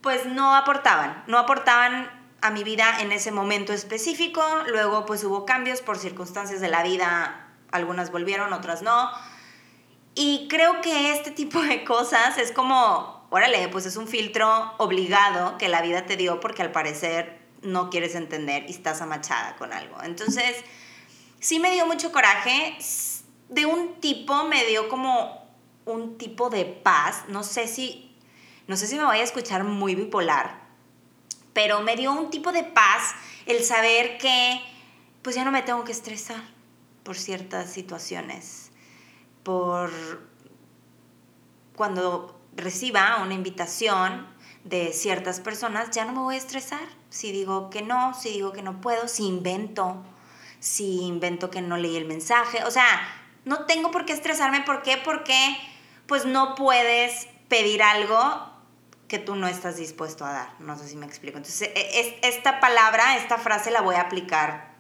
pues 0.01 0.27
no 0.27 0.55
aportaban, 0.55 1.25
no 1.27 1.39
aportaban 1.39 2.11
a 2.41 2.51
mi 2.51 2.63
vida 2.63 3.01
en 3.01 3.11
ese 3.11 3.33
momento 3.33 3.73
específico, 3.73 4.43
luego 4.69 5.07
pues 5.07 5.25
hubo 5.25 5.47
cambios 5.47 5.81
por 5.81 5.99
circunstancias 5.99 6.61
de 6.61 6.69
la 6.69 6.83
vida, 6.83 7.49
algunas 7.73 8.13
volvieron, 8.13 8.53
otras 8.53 8.83
no. 8.83 9.11
Y 10.17 10.49
creo 10.49 10.81
que 10.81 11.13
este 11.13 11.31
tipo 11.31 11.61
de 11.61 11.85
cosas 11.85 12.39
es 12.39 12.51
como, 12.51 13.27
órale, 13.29 13.69
pues 13.69 13.85
es 13.85 13.97
un 13.97 14.09
filtro 14.09 14.73
obligado 14.79 15.59
que 15.59 15.69
la 15.69 15.83
vida 15.83 16.07
te 16.07 16.17
dio 16.17 16.41
porque 16.41 16.63
al 16.63 16.73
parecer 16.73 17.39
no 17.61 17.91
quieres 17.91 18.15
entender 18.15 18.65
y 18.67 18.73
estás 18.73 19.03
amachada 19.03 19.57
con 19.57 19.75
algo. 19.75 20.03
Entonces, 20.03 20.57
sí 21.39 21.61
me 21.61 21.71
dio 21.71 21.87
mucho 21.87 22.13
coraje, 22.13 22.79
de 23.51 23.67
un 23.67 24.01
tipo 24.01 24.45
me 24.45 24.65
dio 24.65 24.89
como 24.89 25.47
un 25.85 26.17
tipo 26.17 26.49
de 26.49 26.65
paz, 26.65 27.25
no 27.29 27.43
sé 27.43 27.69
si, 27.69 28.17
no 28.67 28.77
sé 28.79 28.87
si 28.87 28.97
me 28.97 29.05
voy 29.05 29.19
a 29.19 29.23
escuchar 29.23 29.65
muy 29.65 29.95
bipolar, 29.95 30.61
pero 31.53 31.83
me 31.83 31.95
dio 31.95 32.13
un 32.13 32.31
tipo 32.31 32.53
de 32.53 32.65
paz 32.65 33.15
el 33.45 33.63
saber 33.63 34.17
que 34.19 34.63
pues 35.21 35.37
ya 35.37 35.45
no 35.45 35.53
me 35.53 35.63
tengo 35.63 35.85
que 35.85 35.93
estresar 35.93 36.43
por 37.03 37.17
ciertas 37.17 37.71
situaciones, 37.71 38.66
por 39.47 39.93
cuando 41.77 42.37
reciba 42.57 43.19
una 43.23 43.35
invitación 43.35 44.27
de 44.65 44.93
ciertas 44.93 45.39
personas, 45.39 45.93
ya 45.93 46.05
no 46.05 46.11
me 46.11 46.19
voy 46.19 46.35
a 46.35 46.39
estresar. 46.39 46.81
Si 47.11 47.31
digo 47.31 47.71
que 47.71 47.81
no, 47.81 48.13
si 48.13 48.31
digo 48.31 48.53
que 48.53 48.63
no 48.63 48.81
puedo, 48.81 49.07
si 49.07 49.25
invento, 49.25 50.03
si 50.59 51.03
invento 51.03 51.49
que 51.49 51.61
no 51.61 51.77
leí 51.77 51.97
el 51.97 52.07
mensaje, 52.07 52.65
o 52.65 52.73
sea, 52.73 52.87
no 53.45 53.67
tengo 53.67 53.93
por 53.93 54.05
qué 54.05 54.15
estresarme, 54.15 54.63
¿por 54.63 54.83
qué? 54.83 55.01
Porque 55.05 55.57
pues 56.09 56.25
no 56.25 56.57
puedes 56.57 57.29
pedir 57.47 57.85
algo 57.85 58.51
que 59.07 59.21
tú 59.21 59.37
no 59.37 59.47
estás 59.47 59.77
dispuesto 59.77 60.25
a 60.25 60.33
dar. 60.33 60.61
No 60.61 60.77
sé 60.77 60.89
si 60.89 60.97
me 60.97 61.07
explico. 61.07 61.37
Entonces, 61.37 61.71
e, 61.73 62.01
es, 62.01 62.35
esta 62.35 62.59
palabra, 62.59 63.17
esta 63.17 63.39
frase 63.39 63.71
la 63.71 63.81
voy 63.81 63.95
a 63.95 64.01
aplicar 64.01 64.75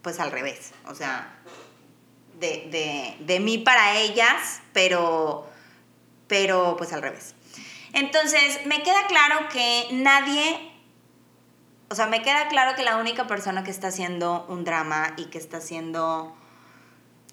pues 0.00 0.18
al 0.18 0.30
revés. 0.30 0.72
O 0.86 0.94
sea, 0.94 1.36
de, 2.40 3.16
de, 3.20 3.40
mí 3.40 3.58
para 3.58 3.98
ellas, 3.98 4.60
pero, 4.72 5.48
pero 6.26 6.76
pues 6.76 6.92
al 6.92 7.02
revés. 7.02 7.34
Entonces, 7.92 8.64
me 8.66 8.82
queda 8.82 9.06
claro 9.06 9.48
que 9.52 9.88
nadie, 9.92 10.72
o 11.88 11.94
sea, 11.94 12.06
me 12.06 12.22
queda 12.22 12.48
claro 12.48 12.74
que 12.76 12.82
la 12.82 12.96
única 12.96 13.26
persona 13.26 13.62
que 13.64 13.70
está 13.70 13.88
haciendo 13.88 14.46
un 14.48 14.64
drama 14.64 15.14
y 15.16 15.26
que 15.26 15.38
está 15.38 15.58
haciendo 15.58 16.36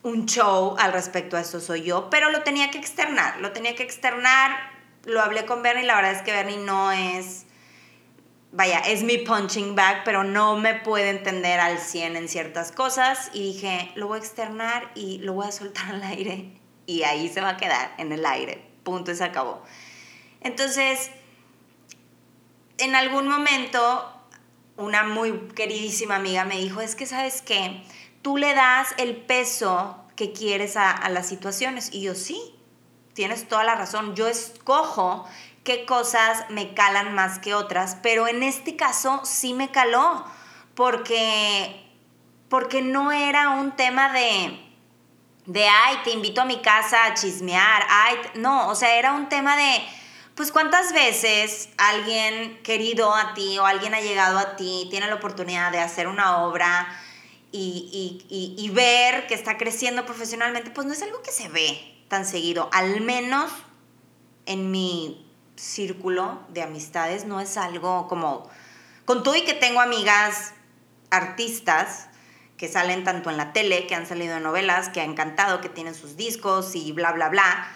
un 0.03 0.25
show 0.25 0.75
al 0.79 0.93
respecto 0.93 1.37
a 1.37 1.41
esto 1.41 1.59
soy 1.59 1.83
yo, 1.83 2.09
pero 2.09 2.29
lo 2.29 2.43
tenía 2.43 2.71
que 2.71 2.77
externar, 2.77 3.39
lo 3.39 3.51
tenía 3.51 3.75
que 3.75 3.83
externar 3.83 4.77
lo 5.07 5.21
hablé 5.21 5.45
con 5.45 5.63
Bernie, 5.63 5.85
la 5.85 5.95
verdad 5.95 6.11
es 6.11 6.21
que 6.21 6.33
Bernie 6.33 6.57
no 6.57 6.91
es, 6.91 7.45
vaya, 8.57 8.79
es 8.79 9.03
mi 9.03 9.19
punching 9.19 9.75
bag, 9.75 10.01
pero 10.03 10.23
no 10.23 10.57
me 10.57 10.73
puede 10.73 11.11
entender 11.11 11.59
al 11.59 11.77
100 11.77 12.15
en 12.15 12.27
ciertas 12.27 12.71
cosas. 12.71 13.29
Y 13.31 13.53
dije, 13.53 13.91
lo 13.93 14.07
voy 14.07 14.17
a 14.17 14.19
externar 14.19 14.91
y 14.95 15.19
lo 15.19 15.33
voy 15.33 15.47
a 15.47 15.51
soltar 15.51 15.85
al 15.93 16.03
aire. 16.03 16.59
Y 16.87 17.03
ahí 17.03 17.29
se 17.29 17.39
va 17.39 17.49
a 17.49 17.57
quedar 17.57 17.93
en 17.99 18.11
el 18.11 18.25
aire, 18.25 18.67
punto 18.83 19.11
y 19.11 19.15
se 19.15 19.23
acabó. 19.23 19.61
Entonces, 20.41 21.11
en 22.79 22.95
algún 22.95 23.27
momento, 23.27 24.11
una 24.75 25.03
muy 25.03 25.33
queridísima 25.55 26.15
amiga 26.15 26.43
me 26.43 26.57
dijo, 26.57 26.81
es 26.81 26.95
que 26.95 27.05
sabes 27.05 27.43
qué, 27.43 27.83
tú 28.23 28.37
le 28.37 28.55
das 28.55 28.87
el 28.97 29.17
peso 29.17 30.03
que 30.15 30.33
quieres 30.33 30.77
a, 30.77 30.91
a 30.91 31.09
las 31.09 31.27
situaciones 31.27 31.93
y 31.93 32.01
yo 32.01 32.15
sí, 32.15 32.55
tienes 33.13 33.47
toda 33.47 33.63
la 33.63 33.75
razón. 33.75 34.15
Yo 34.15 34.27
escojo 34.27 35.27
qué 35.67 35.83
cosas 35.83 36.45
me 36.47 36.73
calan 36.73 37.13
más 37.13 37.39
que 37.39 37.53
otras, 37.53 37.97
pero 38.01 38.25
en 38.29 38.41
este 38.41 38.77
caso 38.77 39.19
sí 39.25 39.53
me 39.53 39.69
caló, 39.69 40.23
porque, 40.75 41.85
porque 42.47 42.81
no 42.81 43.11
era 43.11 43.49
un 43.49 43.75
tema 43.75 44.13
de, 44.13 44.65
de, 45.45 45.67
ay, 45.67 45.97
te 46.05 46.11
invito 46.11 46.39
a 46.39 46.45
mi 46.45 46.61
casa 46.61 47.03
a 47.03 47.15
chismear, 47.15 47.85
ay, 47.89 48.15
no, 48.35 48.69
o 48.69 48.75
sea, 48.75 48.95
era 48.95 49.11
un 49.11 49.27
tema 49.27 49.57
de, 49.57 49.83
pues 50.35 50.53
cuántas 50.53 50.93
veces 50.93 51.67
alguien 51.77 52.63
querido 52.63 53.13
a 53.13 53.33
ti 53.33 53.59
o 53.59 53.65
alguien 53.65 53.93
ha 53.93 53.99
llegado 53.99 54.37
a 54.37 54.55
ti, 54.55 54.87
tiene 54.89 55.07
la 55.07 55.15
oportunidad 55.15 55.73
de 55.73 55.81
hacer 55.81 56.07
una 56.07 56.45
obra 56.45 56.87
y, 57.51 58.23
y, 58.29 58.55
y 58.57 58.69
ver 58.69 59.27
que 59.27 59.33
está 59.33 59.57
creciendo 59.57 60.05
profesionalmente, 60.05 60.71
pues 60.71 60.87
no 60.87 60.93
es 60.93 61.01
algo 61.01 61.21
que 61.21 61.33
se 61.33 61.49
ve, 61.49 62.05
tan 62.07 62.25
seguido, 62.25 62.69
al 62.71 63.01
menos 63.01 63.51
en 64.45 64.71
mi 64.71 65.26
círculo 65.57 66.39
de 66.49 66.61
amistades, 66.61 67.25
no 67.25 67.41
es 67.41 67.57
algo 67.57 68.07
como, 68.07 68.49
con 69.05 69.23
todo 69.23 69.35
y 69.35 69.41
que 69.41 69.53
tengo 69.53 69.81
amigas 69.81 70.53
artistas 71.09 72.07
que 72.57 72.67
salen 72.67 73.03
tanto 73.03 73.29
en 73.29 73.37
la 73.37 73.53
tele, 73.53 73.85
que 73.87 73.95
han 73.95 74.07
salido 74.07 74.37
en 74.37 74.43
novelas, 74.43 74.89
que 74.89 75.01
han 75.01 75.13
cantado, 75.13 75.61
que 75.61 75.69
tienen 75.69 75.93
sus 75.93 76.17
discos 76.17 76.75
y 76.75 76.91
bla, 76.91 77.11
bla, 77.11 77.29
bla. 77.29 77.67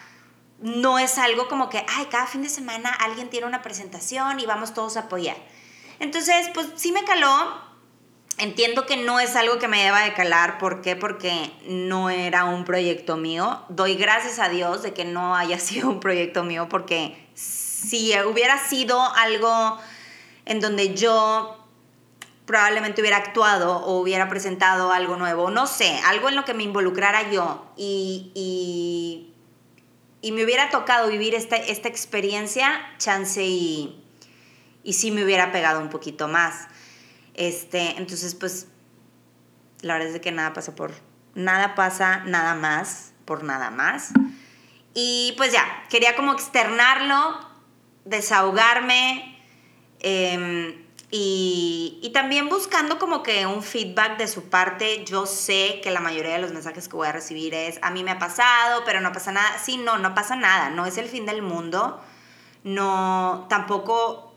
No 0.60 1.00
es 1.00 1.18
algo 1.18 1.48
como 1.48 1.70
que, 1.70 1.86
ay, 1.88 2.06
cada 2.10 2.26
fin 2.26 2.42
de 2.42 2.50
semana 2.50 2.92
alguien 2.92 3.30
tiene 3.30 3.46
una 3.46 3.62
presentación 3.62 4.40
y 4.40 4.46
vamos 4.46 4.74
todos 4.74 4.98
a 4.98 5.02
apoyar. 5.02 5.38
Entonces, 6.00 6.50
pues 6.54 6.68
sí 6.76 6.92
me 6.92 7.04
caló, 7.04 7.72
Entiendo 8.38 8.88
que 8.88 8.98
no 8.98 9.20
es 9.20 9.36
algo 9.36 9.60
que 9.60 9.68
me 9.68 9.84
deba 9.84 10.02
de 10.02 10.14
calar. 10.14 10.58
¿Por 10.58 10.82
qué? 10.82 10.96
Porque 10.96 11.52
no 11.68 12.10
era 12.10 12.46
un 12.46 12.66
proyecto 12.66 13.16
mío. 13.16 13.62
Doy 13.70 13.94
gracias 13.96 14.40
a 14.40 14.50
Dios 14.50 14.82
de 14.82 14.94
que 14.94 15.06
no 15.06 15.36
haya 15.36 15.60
sido 15.60 15.90
un 15.90 16.00
proyecto 16.00 16.44
mío 16.44 16.68
porque 16.68 17.28
si 17.82 18.14
hubiera 18.22 18.58
sido 18.58 19.02
algo 19.16 19.78
en 20.46 20.60
donde 20.60 20.96
yo 20.96 21.58
probablemente 22.46 23.02
hubiera 23.02 23.18
actuado 23.18 23.78
o 23.78 24.00
hubiera 24.00 24.28
presentado 24.28 24.92
algo 24.92 25.16
nuevo, 25.16 25.50
no 25.52 25.68
sé, 25.68 26.00
algo 26.06 26.30
en 26.30 26.36
lo 26.36 26.44
que 26.44 26.54
me 26.54 26.64
involucrara 26.64 27.32
yo 27.32 27.72
y, 27.78 28.32
y, 28.36 29.34
y 30.22 30.32
me 30.32 30.44
hubiera 30.44 30.70
tocado 30.70 31.08
vivir 31.08 31.34
esta, 31.34 31.56
esta 31.56 31.88
experiencia, 31.88 32.82
chance 32.98 33.44
y, 33.44 34.04
y 34.84 34.94
sí 34.94 35.12
me 35.12 35.24
hubiera 35.24 35.52
pegado 35.52 35.80
un 35.80 35.90
poquito 35.90 36.28
más. 36.28 36.68
Este, 37.34 37.98
entonces, 37.98 38.36
pues, 38.36 38.68
la 39.82 39.94
verdad 39.94 40.16
es 40.16 40.22
que 40.22 40.32
nada 40.32 40.54
pasa 40.54 40.76
por, 40.76 40.94
nada 41.34 41.76
pasa 41.76 42.24
nada 42.26 42.56
más 42.56 43.14
por 43.26 43.44
nada 43.44 43.72
más. 43.72 44.12
Y 44.94 45.34
pues 45.38 45.54
ya, 45.54 45.66
quería 45.90 46.16
como 46.18 46.34
externarlo, 46.34 47.51
desahogarme 48.06 49.40
em, 50.00 50.86
y, 51.10 52.00
y, 52.02 52.10
también 52.14 52.48
buscando 52.48 52.98
como 52.98 53.22
que 53.22 53.46
un 53.46 53.64
feedback 53.64 54.18
de 54.18 54.28
su 54.28 54.50
parte. 54.50 55.04
Yo 55.06 55.26
sé 55.26 55.82
que 55.84 55.92
la 55.92 56.00
mayoría 56.00 56.34
de 56.34 56.40
los 56.40 56.54
mensajes 56.54 56.88
que 56.88 56.96
voy 56.96 57.08
a 57.08 57.12
recibir 57.12 57.54
es, 57.54 57.80
a 57.82 57.92
mí 57.92 58.04
me 58.04 58.12
ha 58.12 58.20
pasado, 58.20 58.84
pero 58.86 59.02
no 59.02 59.12
pasa 59.12 59.32
nada. 59.32 59.60
Sí, 59.60 59.78
no, 59.78 59.98
no 59.98 60.16
pasa 60.16 60.36
nada, 60.36 60.70
no 60.70 60.86
es 60.86 60.98
el 60.98 61.10
fin 61.10 61.26
del 61.26 61.42
mundo. 61.42 62.02
No, 62.64 63.48
tampoco 63.50 64.32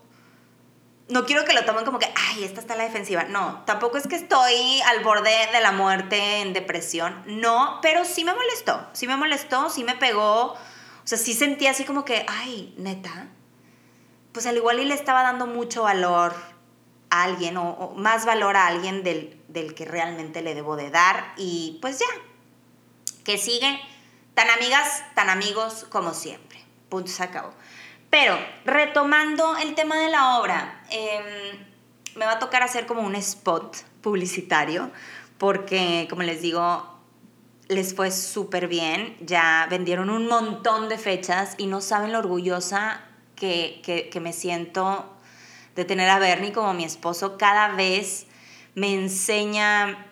no 1.07 1.25
quiero 1.25 1.45
que 1.45 1.53
lo 1.53 1.63
tomen 1.65 1.85
como 1.85 1.99
que, 1.99 2.11
ay, 2.15 2.43
esta 2.43 2.59
está 2.59 2.75
la 2.75 2.83
defensiva. 2.83 3.25
No, 3.25 3.63
tampoco 3.65 3.97
es 3.97 4.07
que 4.07 4.15
estoy 4.15 4.81
al 4.87 5.03
borde 5.03 5.31
de 5.53 5.61
la 5.61 5.71
muerte 5.71 6.41
en 6.41 6.53
depresión. 6.53 7.23
No, 7.27 7.79
pero 7.81 8.05
sí 8.05 8.23
me 8.23 8.33
molestó. 8.33 8.87
Sí 8.93 9.07
me 9.07 9.15
molestó, 9.15 9.69
sí 9.69 9.83
me 9.83 9.95
pegó. 9.95 10.53
O 10.53 10.57
sea, 11.03 11.17
sí 11.17 11.33
sentí 11.33 11.67
así 11.67 11.83
como 11.83 12.05
que, 12.05 12.25
ay, 12.27 12.73
neta. 12.77 13.27
Pues 14.35 14.47
al 14.47 14.57
igual 14.57 14.81
y 14.81 14.83
le 14.83 14.93
estaba 14.93 15.23
dando 15.23 15.47
mucho 15.47 15.83
valor 15.83 16.35
a 17.09 17.23
alguien 17.23 17.55
o, 17.55 17.93
más 17.95 18.25
valor 18.25 18.57
a 18.57 18.67
alguien 18.67 19.01
del, 19.01 19.41
del 19.47 19.73
que 19.73 19.85
realmente 19.85 20.41
le 20.41 20.53
debo 20.53 20.75
de 20.75 20.89
dar. 20.89 21.31
Y 21.37 21.79
pues 21.81 21.99
ya, 21.99 22.05
que 23.23 23.37
sigue 23.37 23.79
tan 24.33 24.49
amigas, 24.49 25.05
tan 25.13 25.29
amigos 25.29 25.85
como 25.87 26.13
siempre. 26.13 26.59
Punto, 26.89 27.09
se 27.09 27.23
acabó. 27.23 27.53
Pero 28.09 28.37
retomando 28.65 29.55
el 29.55 29.73
tema 29.73 29.95
de 29.99 30.09
la 30.09 30.37
obra, 30.37 30.83
em, 30.89 31.65
me 32.17 32.25
va 32.25 32.33
a 32.33 32.39
tocar 32.39 32.61
hacer 32.61 32.85
como 32.85 33.03
un 33.03 33.15
spot 33.15 33.77
publicitario 34.01 34.91
porque, 35.37 36.07
como 36.09 36.23
les 36.23 36.41
digo, 36.41 36.93
les 37.69 37.95
fue 37.95 38.11
súper 38.11 38.67
bien. 38.67 39.15
Ya 39.21 39.65
vendieron 39.69 40.09
un 40.09 40.27
montón 40.27 40.89
de 40.89 40.97
fechas 40.97 41.55
y 41.57 41.67
no 41.67 41.79
saben 41.79 42.11
lo 42.11 42.19
orgullosa 42.19 43.01
que, 43.35 43.81
que, 43.83 44.09
que 44.09 44.19
me 44.19 44.33
siento 44.33 45.05
de 45.75 45.85
tener 45.85 46.09
a 46.09 46.19
Bernie 46.19 46.53
como 46.53 46.73
mi 46.73 46.83
esposo. 46.83 47.37
Cada 47.37 47.69
vez 47.75 48.27
me 48.75 48.93
enseña 48.93 50.05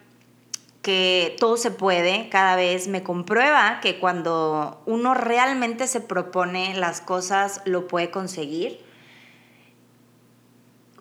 que 0.84 1.36
todo 1.40 1.56
se 1.56 1.72
puede, 1.72 2.28
cada 2.30 2.58
vez 2.58 2.90
me 2.90 3.04
comprueba 3.04 3.80
que 3.82 4.00
cuando 4.00 4.84
uno 4.86 5.14
realmente 5.14 5.88
se 5.88 6.02
propone 6.02 6.76
las 6.76 7.00
cosas, 7.00 7.62
lo 7.64 7.88
puede 7.88 8.12
conseguir. 8.12 8.84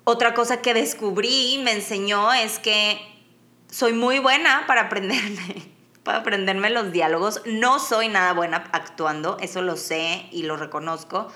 Otra 0.04 0.34
cosa 0.34 0.62
que 0.62 0.72
descubrí, 0.72 1.60
me 1.64 1.72
enseñó, 1.72 2.32
es 2.32 2.60
que 2.60 3.00
soy 3.68 3.92
muy 3.92 4.20
buena 4.20 4.64
para 4.68 4.82
aprenderme, 4.82 5.68
para 6.04 6.18
aprenderme 6.18 6.70
los 6.70 6.92
diálogos. 6.92 7.42
No 7.44 7.80
soy 7.80 8.08
nada 8.08 8.32
buena 8.34 8.68
actuando, 8.72 9.36
eso 9.40 9.62
lo 9.62 9.76
sé 9.76 10.28
y 10.30 10.44
lo 10.44 10.56
reconozco, 10.56 11.26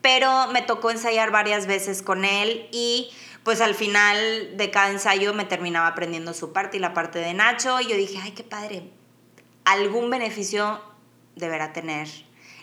pero 0.00 0.48
me 0.48 0.62
tocó 0.62 0.90
ensayar 0.90 1.30
varias 1.30 1.66
veces 1.66 2.02
con 2.02 2.24
él 2.24 2.68
y 2.72 3.10
pues 3.42 3.60
al 3.60 3.74
final 3.74 4.56
de 4.56 4.70
cada 4.70 4.90
ensayo 4.90 5.32
me 5.34 5.44
terminaba 5.44 5.86
aprendiendo 5.86 6.34
su 6.34 6.52
parte 6.52 6.76
y 6.76 6.80
la 6.80 6.94
parte 6.94 7.18
de 7.18 7.34
Nacho 7.34 7.80
y 7.80 7.88
yo 7.88 7.96
dije, 7.96 8.18
ay, 8.22 8.32
qué 8.32 8.44
padre, 8.44 8.90
algún 9.64 10.10
beneficio 10.10 10.80
deberá 11.36 11.72
tener 11.72 12.08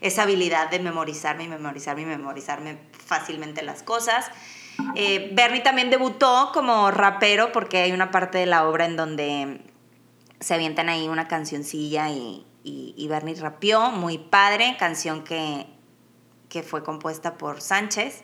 esa 0.01 0.23
habilidad 0.23 0.69
de 0.69 0.79
memorizarme 0.79 1.45
y 1.45 1.47
memorizarme 1.47 2.03
y 2.03 2.05
memorizarme 2.05 2.77
fácilmente 2.91 3.63
las 3.63 3.83
cosas. 3.83 4.29
Eh, 4.95 5.29
Bernie 5.33 5.61
también 5.61 5.89
debutó 5.89 6.51
como 6.53 6.91
rapero 6.91 7.51
porque 7.51 7.77
hay 7.77 7.91
una 7.91 8.11
parte 8.11 8.37
de 8.37 8.45
la 8.45 8.67
obra 8.67 8.85
en 8.85 8.97
donde 8.97 9.61
se 10.39 10.53
avientan 10.53 10.89
ahí 10.89 11.07
una 11.07 11.27
cancioncilla 11.27 12.09
y, 12.09 12.45
y, 12.63 13.07
Bernie 13.07 13.35
rapeó, 13.35 13.91
muy 13.91 14.17
padre, 14.17 14.75
canción 14.77 15.23
que, 15.23 15.67
que 16.49 16.63
fue 16.63 16.83
compuesta 16.83 17.37
por 17.37 17.61
Sánchez. 17.61 18.23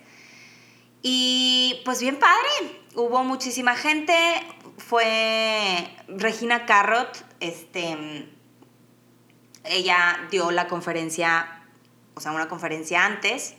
Y 1.01 1.81
pues 1.83 1.99
bien 2.01 2.19
padre, 2.19 2.81
hubo 2.95 3.23
muchísima 3.23 3.75
gente, 3.75 4.13
fue 4.77 5.95
Regina 6.07 6.65
Carrot, 6.65 7.25
este, 7.39 8.27
ella 9.63 10.27
dio 10.29 10.51
la 10.51 10.67
conferencia, 10.67 11.63
o 12.13 12.21
sea, 12.21 12.31
una 12.33 12.47
conferencia 12.47 13.05
antes, 13.05 13.55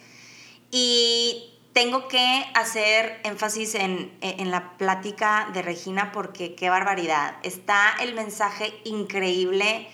y 0.70 1.52
tengo 1.72 2.06
que 2.08 2.44
hacer 2.54 3.20
énfasis 3.24 3.74
en, 3.74 4.12
la 4.50 4.76
plática 4.76 5.48
de 5.54 5.62
Regina 5.62 6.12
porque 6.12 6.54
qué 6.54 6.68
barbaridad. 6.68 7.36
Está 7.42 7.94
el 8.00 8.14
mensaje 8.14 8.74
increíble. 8.84 9.88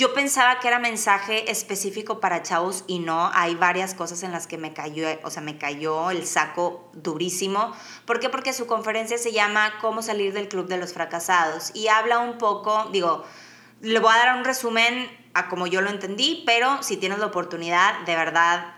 Yo 0.00 0.14
pensaba 0.14 0.60
que 0.60 0.68
era 0.68 0.78
mensaje 0.78 1.50
específico 1.50 2.20
para 2.20 2.42
chavos 2.42 2.84
y 2.86 3.00
no, 3.00 3.30
hay 3.34 3.54
varias 3.54 3.92
cosas 3.92 4.22
en 4.22 4.32
las 4.32 4.46
que 4.46 4.56
me 4.56 4.72
cayó, 4.72 5.06
o 5.24 5.28
sea, 5.28 5.42
me 5.42 5.58
cayó 5.58 6.10
el 6.10 6.24
saco 6.26 6.90
durísimo. 6.94 7.76
¿Por 8.06 8.18
qué? 8.18 8.30
Porque 8.30 8.54
su 8.54 8.66
conferencia 8.66 9.18
se 9.18 9.32
llama 9.32 9.74
Cómo 9.82 10.00
salir 10.00 10.32
del 10.32 10.48
club 10.48 10.68
de 10.68 10.78
los 10.78 10.94
fracasados 10.94 11.70
y 11.74 11.88
habla 11.88 12.20
un 12.20 12.38
poco, 12.38 12.88
digo, 12.90 13.26
le 13.82 13.98
voy 13.98 14.10
a 14.14 14.16
dar 14.16 14.38
un 14.38 14.44
resumen 14.46 15.10
a 15.34 15.50
como 15.50 15.66
yo 15.66 15.82
lo 15.82 15.90
entendí, 15.90 16.44
pero 16.46 16.82
si 16.82 16.96
tienes 16.96 17.18
la 17.18 17.26
oportunidad, 17.26 18.00
de 18.06 18.16
verdad, 18.16 18.76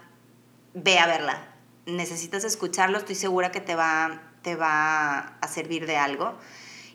ve 0.75 0.99
a 0.99 1.07
verla 1.07 1.53
necesitas 1.87 2.43
escucharlo, 2.43 2.99
estoy 2.99 3.15
segura 3.15 3.53
que 3.53 3.61
te 3.61 3.77
va, 3.77 4.23
te 4.43 4.57
va 4.57 5.37
a 5.41 5.49
servir 5.49 5.87
de 5.87 5.99
algo. 5.99 6.35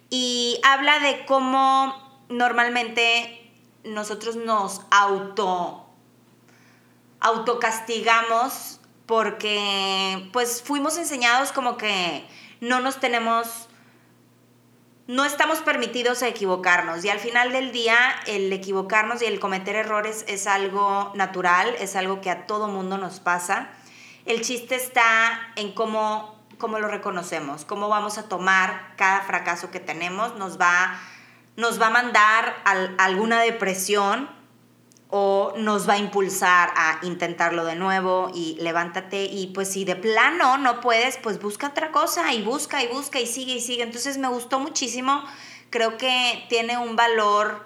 Y 0.09 0.59
habla 0.65 0.99
de 0.99 1.25
cómo 1.25 2.25
normalmente 2.29 3.46
nosotros 3.87 4.35
nos 4.35 4.81
auto 4.91 5.83
autocastigamos 7.19 8.79
porque 9.05 10.29
pues 10.33 10.61
fuimos 10.61 10.97
enseñados 10.97 11.51
como 11.51 11.77
que 11.77 12.27
no 12.61 12.79
nos 12.79 12.99
tenemos 12.99 13.67
no 15.07 15.25
estamos 15.25 15.59
permitidos 15.59 16.21
a 16.21 16.27
equivocarnos 16.27 17.03
y 17.05 17.09
al 17.09 17.19
final 17.19 17.51
del 17.51 17.71
día 17.71 17.97
el 18.27 18.51
equivocarnos 18.53 19.21
y 19.21 19.25
el 19.25 19.39
cometer 19.39 19.75
errores 19.75 20.25
es 20.27 20.45
algo 20.47 21.11
natural, 21.15 21.73
es 21.79 21.95
algo 21.95 22.21
que 22.21 22.29
a 22.29 22.45
todo 22.45 22.67
mundo 22.67 22.97
nos 22.97 23.19
pasa 23.19 23.69
el 24.27 24.41
chiste 24.41 24.75
está 24.75 25.39
en 25.55 25.71
cómo, 25.71 26.35
cómo 26.57 26.79
lo 26.79 26.89
reconocemos, 26.89 27.63
cómo 27.63 27.87
vamos 27.87 28.17
a 28.17 28.27
tomar 28.27 28.93
cada 28.97 29.21
fracaso 29.21 29.71
que 29.71 29.79
tenemos. 29.79 30.35
Nos 30.35 30.59
va, 30.59 30.99
nos 31.57 31.81
va 31.81 31.87
a 31.87 31.89
mandar 31.89 32.55
a 32.63 33.03
alguna 33.03 33.41
depresión 33.41 34.29
o 35.09 35.53
nos 35.57 35.89
va 35.89 35.93
a 35.93 35.97
impulsar 35.97 36.71
a 36.75 36.99
intentarlo 37.01 37.65
de 37.65 37.75
nuevo 37.75 38.29
y 38.33 38.57
levántate 38.59 39.25
y 39.25 39.47
pues 39.47 39.71
si 39.71 39.83
de 39.83 39.95
plano 39.95 40.57
no 40.57 40.81
puedes, 40.81 41.17
pues 41.17 41.41
busca 41.41 41.67
otra 41.67 41.91
cosa 41.91 42.31
y 42.33 42.43
busca 42.43 42.83
y 42.83 42.87
busca 42.87 43.19
y 43.19 43.25
sigue 43.25 43.55
y 43.55 43.61
sigue. 43.61 43.83
Entonces 43.83 44.17
me 44.17 44.27
gustó 44.27 44.59
muchísimo, 44.59 45.23
creo 45.69 45.97
que 45.97 46.45
tiene 46.49 46.77
un 46.77 46.95
valor 46.95 47.65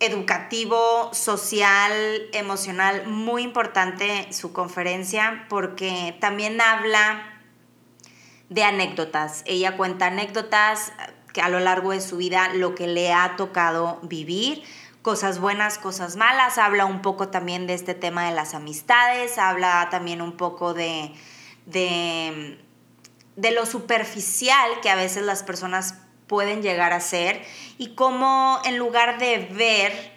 educativo, 0.00 1.10
social, 1.12 1.92
emocional, 2.32 3.06
muy 3.06 3.42
importante 3.42 4.32
su 4.32 4.52
conferencia 4.52 5.46
porque 5.48 6.16
también 6.20 6.60
habla 6.60 7.40
de 8.48 8.64
anécdotas. 8.64 9.42
Ella 9.46 9.76
cuenta 9.76 10.06
anécdotas 10.06 10.92
que 11.34 11.42
a 11.42 11.50
lo 11.50 11.60
largo 11.60 11.90
de 11.90 12.00
su 12.00 12.16
vida 12.16 12.48
lo 12.54 12.74
que 12.74 12.86
le 12.86 13.12
ha 13.12 13.36
tocado 13.36 13.98
vivir, 14.02 14.62
cosas 15.02 15.38
buenas, 15.38 15.76
cosas 15.76 16.16
malas, 16.16 16.56
habla 16.56 16.86
un 16.86 17.02
poco 17.02 17.28
también 17.28 17.66
de 17.66 17.74
este 17.74 17.94
tema 17.94 18.24
de 18.24 18.34
las 18.34 18.54
amistades, 18.54 19.36
habla 19.36 19.88
también 19.90 20.22
un 20.22 20.32
poco 20.32 20.72
de, 20.72 21.12
de, 21.66 22.58
de 23.36 23.50
lo 23.50 23.66
superficial 23.66 24.80
que 24.80 24.88
a 24.88 24.94
veces 24.94 25.24
las 25.24 25.42
personas 25.42 25.96
pueden 26.26 26.62
llegar 26.62 26.94
a 26.94 27.00
ser 27.00 27.42
y 27.76 27.94
cómo 27.94 28.62
en 28.64 28.78
lugar 28.78 29.18
de 29.18 29.46
ver 29.52 30.14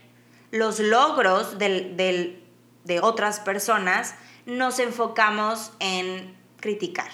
los 0.52 0.80
logros 0.80 1.58
de 1.58 3.00
otras 3.02 3.40
personas, 3.40 4.16
nos 4.46 4.80
enfocamos 4.80 5.74
en 5.80 6.38
criticar. 6.62 7.12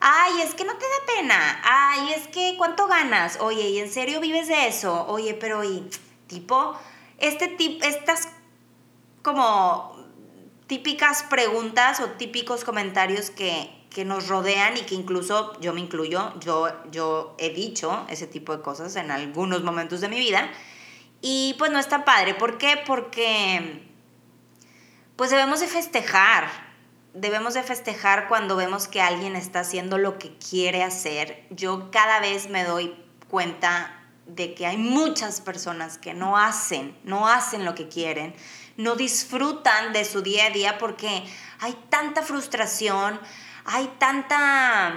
Ay, 0.00 0.42
es 0.42 0.54
que 0.54 0.64
no 0.64 0.74
te 0.74 0.84
da 0.84 1.14
pena. 1.16 1.60
Ay, 1.64 2.12
es 2.12 2.28
que 2.28 2.54
¿cuánto 2.56 2.86
ganas? 2.86 3.38
Oye, 3.40 3.68
¿y 3.70 3.78
en 3.78 3.90
serio 3.90 4.20
vives 4.20 4.48
de 4.48 4.68
eso? 4.68 5.06
Oye, 5.08 5.34
pero 5.34 5.64
y 5.64 5.88
tipo, 6.26 6.78
este 7.18 7.48
tip, 7.48 7.82
estas 7.82 8.28
como 9.22 9.96
típicas 10.68 11.24
preguntas 11.24 12.00
o 12.00 12.10
típicos 12.10 12.62
comentarios 12.62 13.30
que, 13.30 13.70
que 13.90 14.04
nos 14.04 14.28
rodean 14.28 14.76
y 14.76 14.82
que 14.82 14.94
incluso 14.94 15.58
yo 15.60 15.72
me 15.72 15.80
incluyo, 15.80 16.38
yo, 16.40 16.68
yo 16.90 17.34
he 17.38 17.50
dicho 17.50 18.06
ese 18.08 18.26
tipo 18.26 18.56
de 18.56 18.62
cosas 18.62 18.94
en 18.96 19.10
algunos 19.10 19.64
momentos 19.64 20.00
de 20.00 20.08
mi 20.08 20.18
vida. 20.18 20.48
Y 21.20 21.56
pues 21.58 21.72
no 21.72 21.80
es 21.80 21.88
tan 21.88 22.04
padre. 22.04 22.34
¿Por 22.34 22.58
qué? 22.58 22.80
Porque 22.86 23.82
pues 25.16 25.30
debemos 25.30 25.58
de 25.58 25.66
festejar. 25.66 26.67
Debemos 27.20 27.54
de 27.54 27.64
festejar 27.64 28.28
cuando 28.28 28.54
vemos 28.54 28.86
que 28.86 29.00
alguien 29.00 29.34
está 29.34 29.60
haciendo 29.60 29.98
lo 29.98 30.18
que 30.18 30.36
quiere 30.38 30.84
hacer. 30.84 31.44
Yo 31.50 31.90
cada 31.90 32.20
vez 32.20 32.48
me 32.48 32.62
doy 32.62 32.94
cuenta 33.28 33.92
de 34.26 34.54
que 34.54 34.66
hay 34.66 34.76
muchas 34.76 35.40
personas 35.40 35.98
que 35.98 36.14
no 36.14 36.36
hacen, 36.36 36.96
no 37.02 37.26
hacen 37.26 37.64
lo 37.64 37.74
que 37.74 37.88
quieren, 37.88 38.34
no 38.76 38.94
disfrutan 38.94 39.92
de 39.92 40.04
su 40.04 40.22
día 40.22 40.46
a 40.46 40.50
día 40.50 40.78
porque 40.78 41.24
hay 41.58 41.76
tanta 41.88 42.22
frustración, 42.22 43.18
hay 43.64 43.90
tanta 43.98 44.94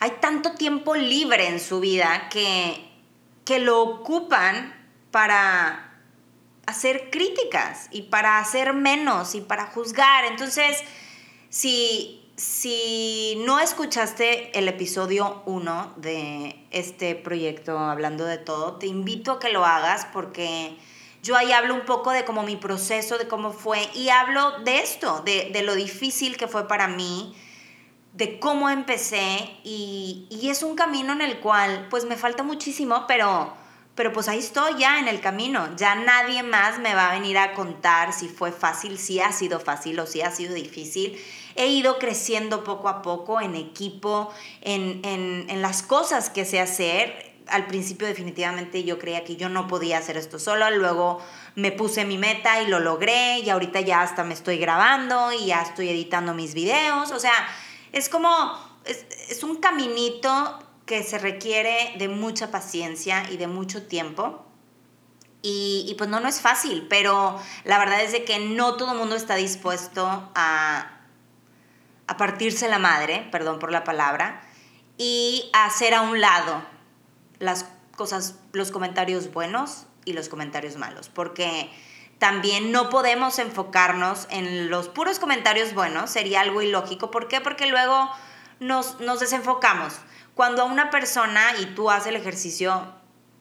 hay 0.00 0.10
tanto 0.20 0.52
tiempo 0.52 0.94
libre 0.94 1.48
en 1.48 1.60
su 1.60 1.80
vida 1.80 2.28
que, 2.30 2.90
que 3.44 3.58
lo 3.58 3.82
ocupan 3.82 4.74
para 5.10 5.93
hacer 6.66 7.10
críticas 7.10 7.88
y 7.90 8.02
para 8.02 8.38
hacer 8.38 8.72
menos 8.72 9.34
y 9.34 9.40
para 9.40 9.66
juzgar. 9.66 10.24
Entonces, 10.24 10.82
si, 11.48 12.28
si 12.36 13.42
no 13.44 13.60
escuchaste 13.60 14.58
el 14.58 14.68
episodio 14.68 15.42
1 15.46 15.94
de 15.96 16.66
este 16.70 17.14
proyecto 17.14 17.78
Hablando 17.78 18.24
de 18.24 18.38
todo, 18.38 18.74
te 18.74 18.86
invito 18.86 19.32
a 19.32 19.40
que 19.40 19.50
lo 19.50 19.64
hagas 19.64 20.06
porque 20.12 20.76
yo 21.22 21.36
ahí 21.36 21.52
hablo 21.52 21.74
un 21.74 21.86
poco 21.86 22.10
de 22.10 22.24
cómo 22.24 22.42
mi 22.42 22.56
proceso, 22.56 23.16
de 23.16 23.26
cómo 23.26 23.52
fue, 23.52 23.88
y 23.94 24.10
hablo 24.10 24.58
de 24.60 24.80
esto, 24.80 25.22
de, 25.24 25.50
de 25.54 25.62
lo 25.62 25.74
difícil 25.74 26.36
que 26.36 26.48
fue 26.48 26.68
para 26.68 26.86
mí, 26.86 27.34
de 28.12 28.38
cómo 28.38 28.68
empecé 28.68 29.58
y, 29.64 30.26
y, 30.30 30.50
es 30.50 30.62
un 30.62 30.76
camino 30.76 31.14
en 31.14 31.22
el 31.22 31.40
cual 31.40 31.88
pues 31.88 32.04
me 32.04 32.16
falta 32.16 32.42
muchísimo, 32.42 33.06
pero, 33.08 33.54
pero 33.94 34.12
pues 34.12 34.28
ahí 34.28 34.38
estoy 34.38 34.78
ya 34.78 34.98
en 34.98 35.08
el 35.08 35.20
camino. 35.20 35.68
Ya 35.76 35.94
nadie 35.94 36.42
más 36.42 36.78
me 36.78 36.94
va 36.94 37.10
a 37.10 37.14
venir 37.14 37.38
a 37.38 37.54
contar 37.54 38.12
si 38.12 38.28
fue 38.28 38.50
fácil, 38.50 38.98
si 38.98 39.20
ha 39.20 39.32
sido 39.32 39.60
fácil 39.60 39.98
o 40.00 40.06
si 40.06 40.20
ha 40.22 40.30
sido 40.30 40.54
difícil. 40.54 41.20
He 41.54 41.68
ido 41.68 41.98
creciendo 41.98 42.64
poco 42.64 42.88
a 42.88 43.02
poco 43.02 43.40
en 43.40 43.54
equipo, 43.54 44.32
en, 44.60 45.00
en, 45.04 45.46
en 45.48 45.62
las 45.62 45.82
cosas 45.82 46.28
que 46.28 46.44
sé 46.44 46.60
hacer. 46.60 47.34
Al 47.46 47.66
principio 47.66 48.06
definitivamente 48.06 48.82
yo 48.82 48.98
creía 48.98 49.22
que 49.22 49.36
yo 49.36 49.48
no 49.48 49.68
podía 49.68 49.98
hacer 49.98 50.16
esto 50.16 50.38
sola, 50.38 50.70
luego 50.70 51.20
me 51.54 51.70
puse 51.70 52.04
mi 52.04 52.18
meta 52.18 52.62
y 52.62 52.66
lo 52.66 52.80
logré 52.80 53.40
y 53.40 53.50
ahorita 53.50 53.80
ya 53.82 54.02
hasta 54.02 54.24
me 54.24 54.34
estoy 54.34 54.58
grabando 54.58 55.30
y 55.32 55.46
ya 55.46 55.62
estoy 55.62 55.90
editando 55.90 56.32
mis 56.32 56.54
videos, 56.54 57.10
o 57.10 57.20
sea, 57.20 57.34
es 57.92 58.08
como, 58.08 58.28
es, 58.84 59.42
un 59.44 59.56
caminito 59.56 60.58
que 60.86 61.02
se 61.02 61.18
requiere 61.18 61.94
de 61.98 62.08
mucha 62.08 62.50
paciencia 62.50 63.24
y 63.30 63.36
de 63.36 63.46
mucho 63.46 63.86
tiempo. 63.86 64.44
Y, 65.46 65.94
pues 65.98 66.08
no, 66.08 66.20
no 66.20 66.28
es 66.28 66.40
fácil, 66.40 66.86
pero 66.88 67.38
la 67.64 67.78
verdad 67.78 68.00
es 68.00 68.12
de 68.12 68.24
que 68.24 68.38
no 68.38 68.76
todo 68.76 68.92
el 68.92 68.98
mundo 68.98 69.14
está 69.14 69.34
dispuesto 69.34 70.30
a, 70.34 71.00
a 72.06 72.16
partirse 72.16 72.66
la 72.66 72.78
madre, 72.78 73.28
perdón 73.30 73.58
por 73.58 73.70
la 73.70 73.84
palabra, 73.84 74.40
y 74.96 75.50
a 75.52 75.66
hacer 75.66 75.92
a 75.92 76.00
un 76.00 76.22
lado 76.22 76.62
las 77.40 77.66
cosas, 77.94 78.36
los 78.52 78.70
comentarios 78.70 79.34
buenos 79.34 79.84
y 80.06 80.14
los 80.14 80.30
comentarios 80.30 80.76
malos, 80.76 81.10
porque 81.10 81.70
también 82.18 82.72
no 82.72 82.88
podemos 82.88 83.38
enfocarnos 83.38 84.26
en 84.30 84.70
los 84.70 84.88
puros 84.88 85.18
comentarios 85.18 85.74
buenos, 85.74 86.08
sería 86.08 86.40
algo 86.40 86.62
ilógico. 86.62 87.10
¿Por 87.10 87.28
qué? 87.28 87.42
Porque 87.42 87.66
luego 87.66 88.08
nos, 88.60 89.00
nos 89.00 89.20
desenfocamos. 89.20 89.94
Cuando 90.34 90.62
a 90.62 90.64
una 90.64 90.90
persona, 90.90 91.54
y 91.60 91.66
tú 91.66 91.90
haces 91.90 92.08
el 92.08 92.16
ejercicio 92.16 92.94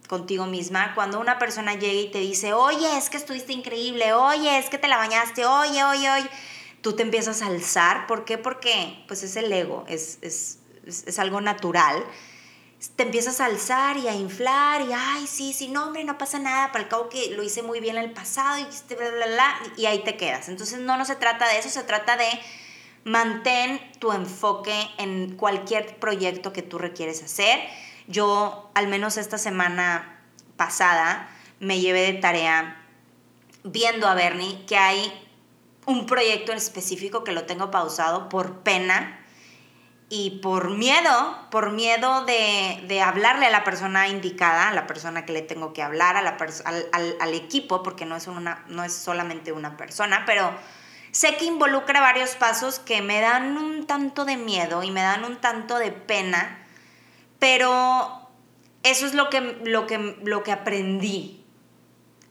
contigo 0.08 0.46
misma, 0.46 0.94
cuando 0.96 1.20
una 1.20 1.40
persona 1.40 1.74
llega 1.74 2.02
y 2.02 2.12
te 2.12 2.20
dice, 2.20 2.54
oye, 2.54 2.98
es 2.98 3.10
que 3.10 3.18
estuviste 3.18 3.54
increíble, 3.54 4.14
oye, 4.14 4.58
es 4.58 4.70
que 4.70 4.78
te 4.78 4.88
la 4.88 4.98
bañaste, 4.98 5.46
oye, 5.46 5.84
oye, 5.84 6.10
oye, 6.10 6.30
tú 6.82 6.94
te 6.94 7.04
empiezas 7.04 7.42
a 7.42 7.48
alzar. 7.48 8.06
¿Por 8.08 8.26
qué? 8.26 8.38
Porque 8.38 9.04
pues 9.08 9.24
es 9.24 9.36
el 9.36 9.52
ego, 9.52 9.86
es, 9.88 10.20
es, 10.22 10.60
es 10.86 11.20
algo 11.20 11.42
natural 11.42 12.04
te 12.96 13.04
empiezas 13.04 13.40
a 13.40 13.46
alzar 13.46 13.98
y 13.98 14.08
a 14.08 14.16
inflar 14.16 14.82
y, 14.82 14.92
ay, 14.94 15.28
sí, 15.28 15.54
sí, 15.54 15.68
no, 15.68 15.86
hombre, 15.86 16.04
no 16.04 16.18
pasa 16.18 16.40
nada, 16.40 16.72
para 16.72 16.84
el 16.84 16.90
cabo 16.90 17.10
que 17.10 17.32
lo 17.32 17.44
hice 17.44 17.62
muy 17.62 17.80
bien 17.80 17.98
en 17.98 18.04
el 18.04 18.12
pasado 18.12 18.60
y, 18.60 18.64
este, 18.64 18.96
bla, 18.96 19.10
bla, 19.10 19.26
bla, 19.26 19.56
y 19.78 19.86
ahí 19.86 20.04
te 20.04 20.18
quedas. 20.18 20.50
Entonces 20.50 20.80
no, 20.80 20.98
no 20.98 21.06
se 21.06 21.16
trata 21.16 21.48
de 21.48 21.60
eso, 21.60 21.70
se 21.70 21.84
trata 21.84 22.18
de 22.18 22.28
mantén 23.04 23.80
tu 24.00 24.12
enfoque 24.12 24.76
en 24.98 25.36
cualquier 25.36 25.98
proyecto 25.98 26.54
que 26.54 26.62
tú 26.62 26.78
requieres 26.78 27.24
hacer. 27.24 27.60
Yo, 28.08 28.72
al 28.74 28.88
menos 28.88 29.18
esta 29.18 29.38
semana 29.38 30.22
pasada, 30.56 31.30
me 31.60 31.80
llevé 31.80 32.12
de 32.12 32.20
tarea 32.20 32.82
viendo 33.64 34.08
a 34.08 34.14
Bernie 34.14 34.66
que 34.66 34.78
hay 34.78 35.12
un 35.86 36.06
proyecto 36.06 36.52
en 36.52 36.58
específico 36.58 37.24
que 37.24 37.32
lo 37.32 37.44
tengo 37.44 37.72
pausado 37.72 38.30
por 38.30 38.60
pena 38.60 39.20
y 40.10 40.42
por 40.42 40.70
miedo, 40.70 41.38
por 41.50 41.72
miedo 41.72 42.26
de, 42.26 43.02
hablarle 43.02 43.48
a 43.48 43.50
la 43.50 43.64
persona 43.64 44.08
indicada, 44.08 44.70
a 44.70 44.74
la 44.74 44.86
persona 44.86 45.26
que 45.26 45.34
le 45.34 45.42
tengo 45.42 45.74
que 45.74 45.82
hablar, 45.82 46.16
a 46.16 46.22
la 46.22 46.38
al, 46.66 47.18
al, 47.20 47.34
equipo, 47.34 47.82
porque 47.82 48.06
no 48.06 48.16
es, 48.16 48.28
una, 48.28 48.64
no 48.68 48.84
es 48.84 48.94
solamente 48.94 49.52
una 49.52 49.76
persona, 49.76 50.24
pero 50.26 50.54
sé 51.14 51.38
que 51.38 51.46
involucra 51.46 52.02
varios 52.02 52.32
pasos 52.32 52.80
que 52.80 53.02
me 53.02 53.22
dan 53.22 53.58
un 53.58 53.86
tanto 53.86 54.26
de 54.26 54.36
miedo 54.36 54.84
y 54.84 54.92
me 54.92 55.02
dan 55.02 55.24
un 55.24 55.38
tanto 55.38 55.78
de 55.78 55.92
pena, 55.92 56.66
pero 57.40 58.30
eso 58.82 59.06
es 59.06 59.14
lo 59.14 59.30
que, 59.30 59.40
lo 59.64 59.86
que, 59.88 60.18
lo 60.24 60.44
que 60.44 60.52
aprendí 60.52 61.46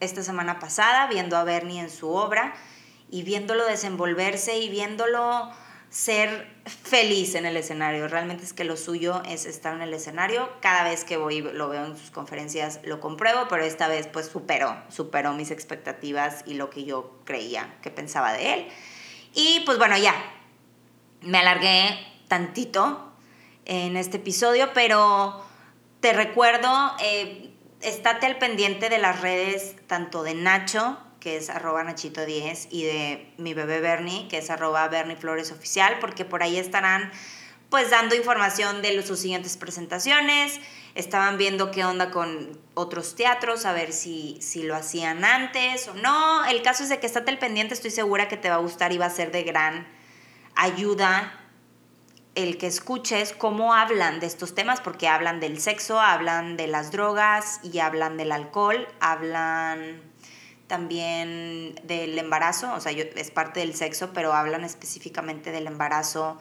esta 0.01 0.21
semana 0.21 0.59
pasada, 0.59 1.07
viendo 1.07 1.37
a 1.37 1.45
Bernie 1.45 1.79
en 1.79 1.89
su 1.89 2.09
obra 2.09 2.53
y 3.09 3.23
viéndolo 3.23 3.65
desenvolverse 3.65 4.57
y 4.57 4.69
viéndolo 4.69 5.49
ser 5.93 6.47
feliz 6.65 7.35
en 7.35 7.45
el 7.45 7.55
escenario. 7.55 8.07
Realmente 8.07 8.43
es 8.43 8.51
que 8.51 8.63
lo 8.63 8.77
suyo 8.77 9.21
es 9.29 9.45
estar 9.45 9.75
en 9.75 9.83
el 9.83 9.93
escenario. 9.93 10.49
Cada 10.59 10.83
vez 10.83 11.03
que 11.03 11.17
voy, 11.17 11.41
lo 11.41 11.69
veo 11.69 11.85
en 11.85 11.95
sus 11.95 12.09
conferencias, 12.09 12.79
lo 12.83 12.99
compruebo, 12.99 13.45
pero 13.47 13.63
esta 13.63 13.87
vez 13.87 14.07
pues 14.07 14.25
superó, 14.25 14.75
superó 14.89 15.33
mis 15.33 15.51
expectativas 15.51 16.43
y 16.47 16.55
lo 16.55 16.71
que 16.71 16.83
yo 16.83 17.19
creía 17.25 17.77
que 17.83 17.91
pensaba 17.91 18.33
de 18.33 18.53
él. 18.55 18.67
Y 19.35 19.61
pues 19.67 19.77
bueno, 19.77 19.95
ya, 19.95 20.15
me 21.21 21.37
alargué 21.37 21.99
tantito 22.27 23.13
en 23.65 23.95
este 23.95 24.17
episodio, 24.17 24.71
pero 24.73 25.45
te 25.99 26.11
recuerdo, 26.11 26.91
eh, 27.03 27.53
estate 27.81 28.25
al 28.25 28.39
pendiente 28.39 28.89
de 28.89 28.97
las 28.97 29.21
redes 29.21 29.75
tanto 29.85 30.23
de 30.23 30.33
Nacho 30.33 30.97
que 31.23 31.37
es 31.37 31.49
arroba 31.49 31.85
Nachito10, 31.85 32.67
y 32.69 32.83
de 32.83 33.33
mi 33.37 33.53
bebé 33.53 33.79
Bernie, 33.79 34.27
que 34.27 34.39
es 34.39 34.49
arroba 34.49 34.85
Bernie 34.89 35.15
Flores 35.15 35.53
Oficial, 35.53 35.99
porque 36.01 36.25
por 36.25 36.43
ahí 36.43 36.57
estarán 36.57 37.13
pues 37.69 37.89
dando 37.89 38.13
información 38.13 38.81
de 38.81 39.01
sus 39.03 39.19
siguientes 39.19 39.55
presentaciones, 39.55 40.59
estaban 40.95 41.37
viendo 41.37 41.71
qué 41.71 41.85
onda 41.85 42.11
con 42.11 42.59
otros 42.73 43.15
teatros, 43.15 43.65
a 43.65 43.71
ver 43.71 43.93
si, 43.93 44.37
si 44.41 44.63
lo 44.63 44.75
hacían 44.75 45.23
antes 45.23 45.87
o 45.87 45.93
no. 45.93 46.45
El 46.45 46.61
caso 46.61 46.83
es 46.83 46.89
de 46.89 46.99
que 46.99 47.07
estate 47.07 47.31
al 47.31 47.39
pendiente, 47.39 47.73
estoy 47.73 47.91
segura 47.91 48.27
que 48.27 48.35
te 48.35 48.49
va 48.49 48.55
a 48.55 48.59
gustar 48.59 48.91
y 48.91 48.97
va 48.97 49.05
a 49.05 49.09
ser 49.09 49.31
de 49.31 49.43
gran 49.43 49.87
ayuda 50.55 51.39
el 52.35 52.57
que 52.57 52.67
escuches 52.67 53.31
cómo 53.31 53.73
hablan 53.73 54.19
de 54.19 54.27
estos 54.27 54.55
temas, 54.55 54.81
porque 54.81 55.07
hablan 55.07 55.39
del 55.39 55.61
sexo, 55.61 56.01
hablan 56.01 56.57
de 56.57 56.67
las 56.67 56.91
drogas 56.91 57.61
y 57.63 57.79
hablan 57.79 58.17
del 58.17 58.33
alcohol, 58.33 58.87
hablan 58.99 60.12
también 60.73 61.79
del 61.83 62.17
embarazo, 62.17 62.73
o 62.73 62.79
sea, 62.79 62.91
es 62.91 63.29
parte 63.29 63.59
del 63.59 63.75
sexo, 63.75 64.11
pero 64.11 64.33
hablan 64.33 64.63
específicamente 64.63 65.51
del 65.51 65.67
embarazo 65.67 66.39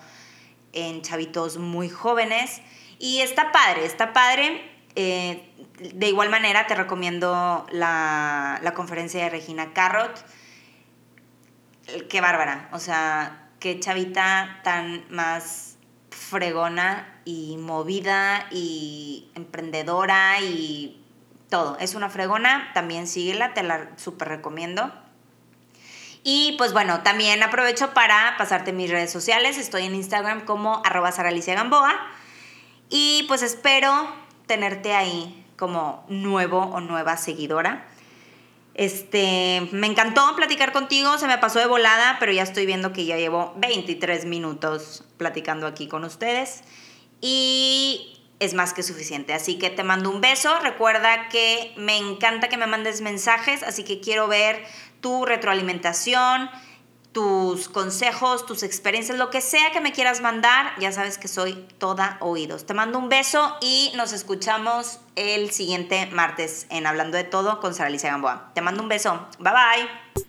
en 0.72 1.02
chavitos 1.02 1.58
muy 1.58 1.90
jóvenes. 1.90 2.62
Y 2.98 3.20
está 3.20 3.52
padre, 3.52 3.84
está 3.84 4.14
padre. 4.14 4.62
Eh, 4.96 5.46
de 5.80 6.08
igual 6.08 6.30
manera 6.30 6.66
te 6.66 6.74
recomiendo 6.74 7.66
la, 7.72 8.58
la 8.62 8.72
conferencia 8.72 9.22
de 9.22 9.28
Regina 9.28 9.74
Carrot. 9.74 10.24
Qué 12.08 12.22
bárbara, 12.22 12.70
o 12.72 12.78
sea, 12.78 13.50
qué 13.60 13.80
chavita 13.80 14.60
tan 14.64 15.04
más 15.10 15.76
fregona 16.08 17.20
y 17.26 17.58
movida 17.58 18.46
y 18.50 19.30
emprendedora 19.34 20.40
y 20.40 21.01
todo. 21.52 21.76
Es 21.80 21.94
una 21.94 22.08
fregona, 22.08 22.70
también 22.72 23.06
síguela, 23.06 23.52
te 23.52 23.62
la 23.62 23.90
súper 23.96 24.28
recomiendo. 24.28 24.90
Y 26.24 26.54
pues 26.56 26.72
bueno, 26.72 27.02
también 27.02 27.42
aprovecho 27.42 27.92
para 27.92 28.36
pasarte 28.38 28.72
mis 28.72 28.90
redes 28.90 29.12
sociales. 29.12 29.58
Estoy 29.58 29.84
en 29.84 29.94
Instagram 29.94 30.46
como 30.46 30.80
arroba 30.82 31.10
Gamboa. 31.10 31.94
Y 32.88 33.26
pues 33.28 33.42
espero 33.42 34.08
tenerte 34.46 34.94
ahí 34.94 35.44
como 35.58 36.06
nuevo 36.08 36.58
o 36.58 36.80
nueva 36.80 37.18
seguidora. 37.18 37.86
Este, 38.72 39.68
me 39.72 39.88
encantó 39.88 40.34
platicar 40.34 40.72
contigo, 40.72 41.18
se 41.18 41.26
me 41.26 41.36
pasó 41.36 41.58
de 41.58 41.66
volada, 41.66 42.16
pero 42.18 42.32
ya 42.32 42.44
estoy 42.44 42.64
viendo 42.64 42.94
que 42.94 43.04
ya 43.04 43.18
llevo 43.18 43.52
23 43.58 44.24
minutos 44.24 45.04
platicando 45.18 45.66
aquí 45.66 45.86
con 45.86 46.04
ustedes. 46.04 46.62
Y 47.20 48.21
es 48.42 48.54
más 48.54 48.74
que 48.74 48.82
suficiente. 48.82 49.34
Así 49.34 49.58
que 49.58 49.70
te 49.70 49.84
mando 49.84 50.10
un 50.10 50.20
beso. 50.20 50.58
Recuerda 50.60 51.28
que 51.28 51.72
me 51.76 51.96
encanta 51.96 52.48
que 52.48 52.56
me 52.56 52.66
mandes 52.66 53.00
mensajes, 53.00 53.62
así 53.62 53.84
que 53.84 54.00
quiero 54.00 54.26
ver 54.26 54.64
tu 55.00 55.24
retroalimentación, 55.24 56.50
tus 57.12 57.68
consejos, 57.68 58.46
tus 58.46 58.62
experiencias, 58.62 59.18
lo 59.18 59.30
que 59.30 59.40
sea 59.40 59.70
que 59.70 59.80
me 59.80 59.92
quieras 59.92 60.20
mandar. 60.20 60.72
Ya 60.80 60.92
sabes 60.92 61.18
que 61.18 61.28
soy 61.28 61.54
toda 61.78 62.16
oídos. 62.20 62.66
Te 62.66 62.74
mando 62.74 62.98
un 62.98 63.08
beso 63.08 63.56
y 63.60 63.92
nos 63.96 64.12
escuchamos 64.12 64.98
el 65.14 65.50
siguiente 65.50 66.06
martes 66.06 66.66
en 66.70 66.86
Hablando 66.86 67.16
de 67.16 67.24
Todo 67.24 67.60
con 67.60 67.74
Sara 67.74 67.88
Alicia 67.88 68.10
Gamboa. 68.10 68.50
Te 68.54 68.60
mando 68.60 68.82
un 68.82 68.88
beso. 68.88 69.28
Bye 69.38 69.52
bye. 69.52 70.21